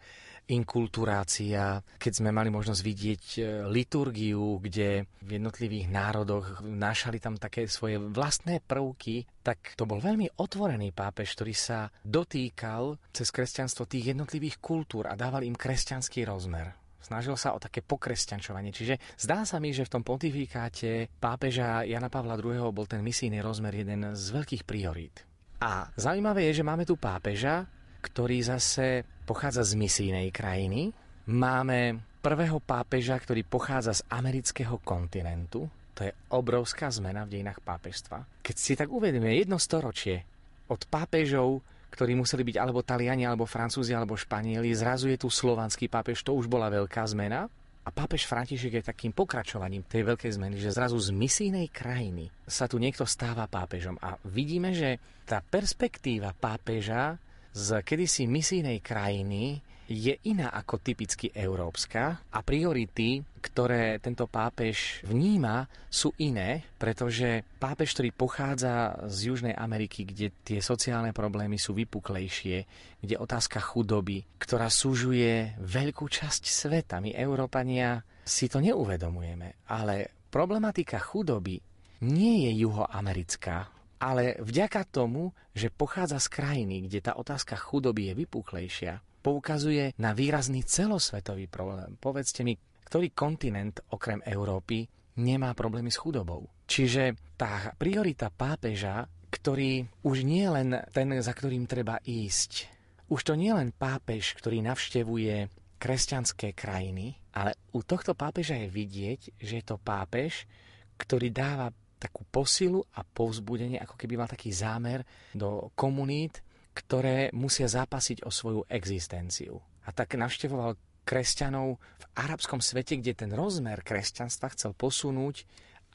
[0.52, 7.70] inkulturácia, keď sme mali možnosť vidieť e, liturgiu, kde v jednotlivých národoch nášali tam také
[7.72, 14.12] svoje vlastné prvky, tak to bol veľmi otvorený pápež, ktorý sa dotýkal cez kresťanstvo tých
[14.12, 16.76] jednotlivých kultúr a dával im kresťanský rozmer.
[17.02, 18.70] Snažil sa o také pokresťančovanie.
[18.70, 22.70] Čiže zdá sa mi, že v tom pontifikáte pápeža Jana Pavla II.
[22.70, 25.31] bol ten misijný rozmer jeden z veľkých priorít.
[25.62, 27.70] A zaujímavé je, že máme tu pápeža,
[28.02, 30.90] ktorý zase pochádza z misijnej krajiny.
[31.30, 35.70] Máme prvého pápeža, ktorý pochádza z amerického kontinentu.
[35.94, 38.42] To je obrovská zmena v dejinách pápežstva.
[38.42, 40.26] Keď si tak uvedeme jedno storočie
[40.66, 41.62] od pápežov,
[41.94, 46.34] ktorí museli byť alebo Taliani, alebo Francúzi, alebo Španieli, zrazu je tu slovanský pápež, to
[46.34, 47.46] už bola veľká zmena.
[47.82, 52.70] A pápež František je takým pokračovaním tej veľkej zmeny, že zrazu z misijnej krajiny sa
[52.70, 53.98] tu niekto stáva pápežom.
[54.06, 57.18] A vidíme, že tá perspektíva pápeža
[57.52, 65.68] z kedysi misijnej krajiny je iná ako typicky európska a priority, ktoré tento pápež vníma,
[65.92, 72.58] sú iné, pretože pápež, ktorý pochádza z Južnej Ameriky, kde tie sociálne problémy sú vypuklejšie,
[73.04, 77.04] kde otázka chudoby, ktorá súžuje veľkú časť sveta.
[77.04, 81.60] My, Európania, si to neuvedomujeme, ale problematika chudoby
[82.08, 83.68] nie je juhoamerická,
[84.02, 90.12] ale vďaka tomu, že pochádza z krajiny, kde tá otázka chudoby je vypuklejšia, poukazuje na
[90.12, 91.96] výrazný celosvetový problém.
[92.02, 92.58] Povedzte mi,
[92.90, 94.84] ktorý kontinent okrem Európy
[95.22, 96.50] nemá problémy s chudobou.
[96.68, 102.68] Čiže tá priorita pápeža, ktorý už nie len ten, za ktorým treba ísť,
[103.12, 105.52] už to nie je len pápež, ktorý navštevuje
[105.82, 110.48] kresťanské krajiny, ale u tohto pápeža je vidieť, že je to pápež,
[110.96, 115.06] ktorý dáva takú posilu a povzbudenie, ako keby mal taký zámer
[115.36, 116.42] do komunít,
[116.72, 119.60] ktoré musia zápasiť o svoju existenciu.
[119.86, 125.44] A tak navštevoval kresťanov v arabskom svete, kde ten rozmer kresťanstva chcel posunúť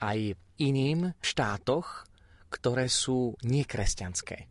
[0.02, 2.04] aj iným štátoch,
[2.52, 4.50] ktoré sú nekresťanské.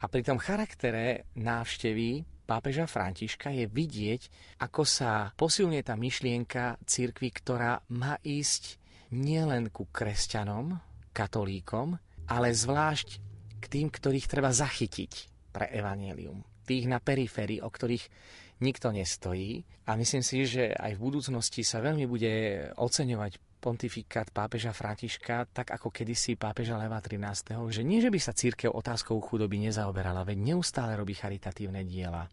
[0.00, 4.22] A pri tom charaktere návštevy pápeža Františka je vidieť,
[4.64, 8.80] ako sa posilňuje tá myšlienka cirkvi, ktorá má ísť
[9.12, 10.80] nielen ku kresťanom,
[11.12, 12.00] katolíkom,
[12.32, 13.29] ale zvlášť
[13.60, 15.12] k tým, ktorých treba zachytiť
[15.52, 16.42] pre evanelium.
[16.64, 18.04] Tých na periférii, o ktorých
[18.64, 19.64] nikto nestojí.
[19.88, 22.32] A myslím si, že aj v budúcnosti sa veľmi bude
[22.76, 27.60] oceňovať pontifikát pápeža Františka, tak ako kedysi pápeža Leva 13.
[27.68, 32.24] Že nie, že by sa církev otázkou chudoby nezaoberala, veď neustále robí charitatívne diela,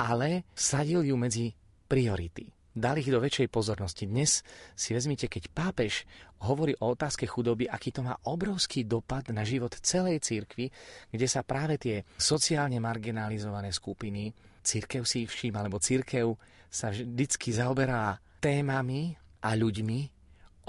[0.00, 1.52] ale sadil ju medzi
[1.84, 4.06] priority dali ich do väčšej pozornosti.
[4.06, 4.46] Dnes
[4.78, 6.06] si vezmite, keď pápež
[6.46, 10.70] hovorí o otázke chudoby, aký to má obrovský dopad na život celej církvy,
[11.10, 16.32] kde sa práve tie sociálne marginalizované skupiny, církev si všíma, lebo církev
[16.70, 20.00] sa vždycky zaoberá témami a ľuďmi,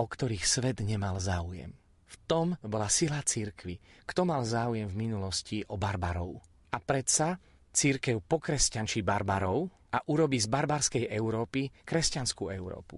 [0.02, 1.72] o ktorých svet nemal záujem.
[2.12, 4.04] V tom bola sila církvy.
[4.04, 6.44] Kto mal záujem v minulosti o barbarov?
[6.76, 7.40] A predsa
[7.72, 12.98] církev pokresťančí barbarov, a urobí z barbarskej Európy kresťanskú Európu.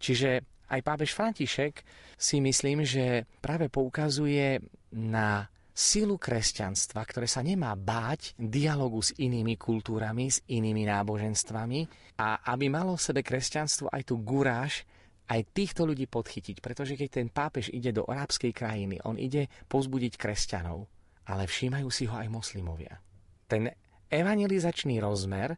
[0.00, 1.82] Čiže aj pápež František
[2.14, 4.62] si myslím, že práve poukazuje
[4.94, 11.80] na silu kresťanstva, ktoré sa nemá báť dialogu s inými kultúrami, s inými náboženstvami
[12.20, 14.84] a aby malo v sebe kresťanstvo aj tú guráž,
[15.30, 16.58] aj týchto ľudí podchytiť.
[16.58, 20.90] Pretože keď ten pápež ide do arabskej krajiny, on ide pozbudiť kresťanov,
[21.30, 22.98] ale všímajú si ho aj moslimovia.
[23.46, 23.70] Ten
[24.10, 25.54] evangelizačný rozmer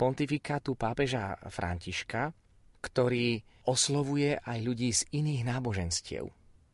[0.00, 2.32] pontifikátu pápeža Františka,
[2.80, 3.36] ktorý
[3.68, 6.24] oslovuje aj ľudí z iných náboženstiev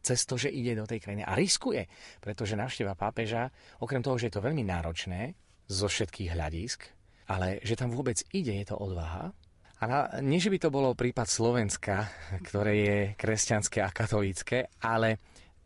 [0.06, 1.82] cez to, že ide do tej krajiny a riskuje,
[2.22, 3.50] pretože návšteva pápeža,
[3.82, 5.34] okrem toho, že je to veľmi náročné
[5.66, 6.86] zo všetkých hľadisk,
[7.26, 9.34] ale že tam vôbec ide, je to odvaha.
[9.76, 12.06] A na, nie, že by to bolo prípad Slovenska,
[12.46, 15.18] ktoré je kresťanské a katolícke, ale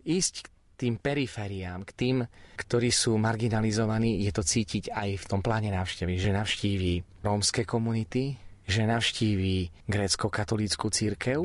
[0.08, 0.48] ísť
[0.80, 2.16] tým perifériám, k tým,
[2.56, 8.40] ktorí sú marginalizovaní, je to cítiť aj v tom pláne návštevy, že navštíví rómske komunity,
[8.64, 11.44] že navštíví grécko-katolícku církev,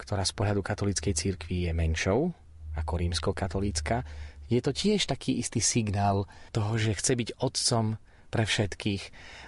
[0.00, 2.32] ktorá z pohľadu katolíckej církvy je menšou
[2.74, 4.02] ako rímsko-katolícka.
[4.48, 8.00] Je to tiež taký istý signál toho, že chce byť otcom
[8.32, 9.02] pre všetkých.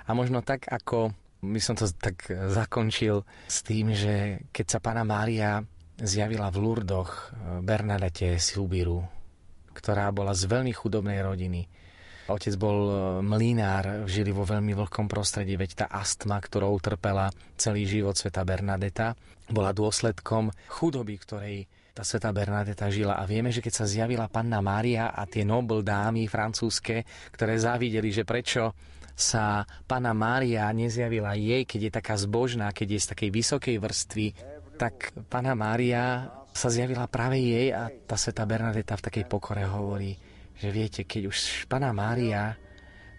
[0.07, 1.11] A možno tak, ako
[1.43, 5.63] by som to tak zakončil s tým, že keď sa pána Mária
[6.01, 9.01] zjavila v Lurdoch eh, Bernadette Silbiru,
[9.73, 11.65] ktorá bola z veľmi chudobnej rodiny.
[12.27, 17.89] Otec bol eh, mlinár, žili vo veľmi vlhkom prostredí, veď tá astma, ktorou trpela celý
[17.89, 19.17] život sveta Bernadeta,
[19.49, 21.57] bola dôsledkom chudoby, ktorej
[21.97, 23.17] tá sveta Bernadeta žila.
[23.17, 28.13] A vieme, že keď sa zjavila panna Mária a tie nobl dámy francúzske, ktoré závideli,
[28.13, 28.77] že prečo
[29.17, 34.27] sa panna Mária nezjavila jej, keď je taká zbožná, keď je z takej vysokej vrstvy,
[34.77, 40.17] tak Pana Mária sa zjavila práve jej a tá sveta Bernadeta v takej pokore hovorí,
[40.57, 42.57] že viete, keď už Pana Mária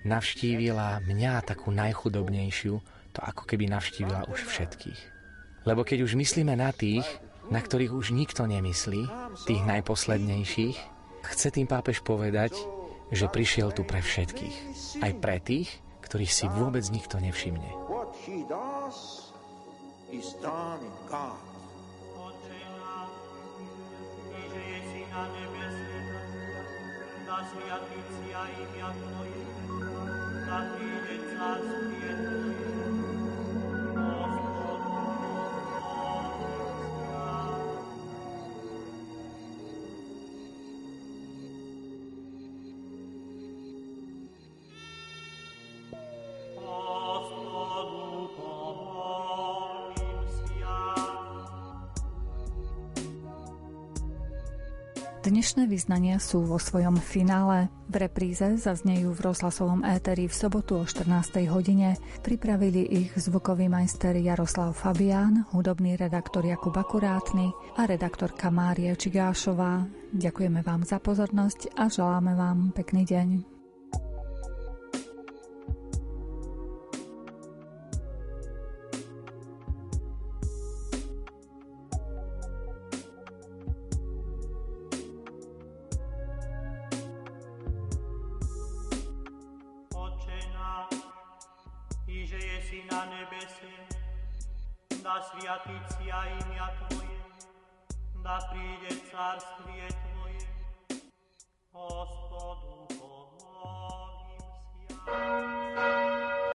[0.06, 2.76] navštívila mňa takú najchudobnejšiu,
[3.14, 5.02] to ako keby navštívila už všetkých.
[5.66, 7.06] Lebo keď už myslíme na tých,
[7.52, 9.06] na ktorých už nikto nemyslí,
[9.46, 10.78] tých najposlednejších,
[11.28, 12.56] chce tým pápež povedať,
[13.12, 14.56] že prišiel tu pre všetkých.
[15.04, 15.72] Aj pre tých,
[16.04, 17.68] ktorých si vôbec nikto nevšimne.
[17.88, 19.32] What he does
[20.12, 21.47] is done in God.
[25.18, 26.22] Maria de Beseta,
[27.26, 29.34] das Viatitia in Iaconoi,
[30.46, 32.37] da Tridenzas Pietra,
[55.28, 57.68] Dnešné vyznania sú vo svojom finále.
[57.92, 61.44] V repríze zaznejú v rozhlasovom éteri v sobotu o 14.
[61.52, 62.00] hodine.
[62.24, 69.84] Pripravili ich zvukový majster Jaroslav Fabián, hudobný redaktor Jakub Akurátny a redaktorka Mária Čigášová.
[70.16, 73.57] Ďakujeme vám za pozornosť a želáme vám pekný deň.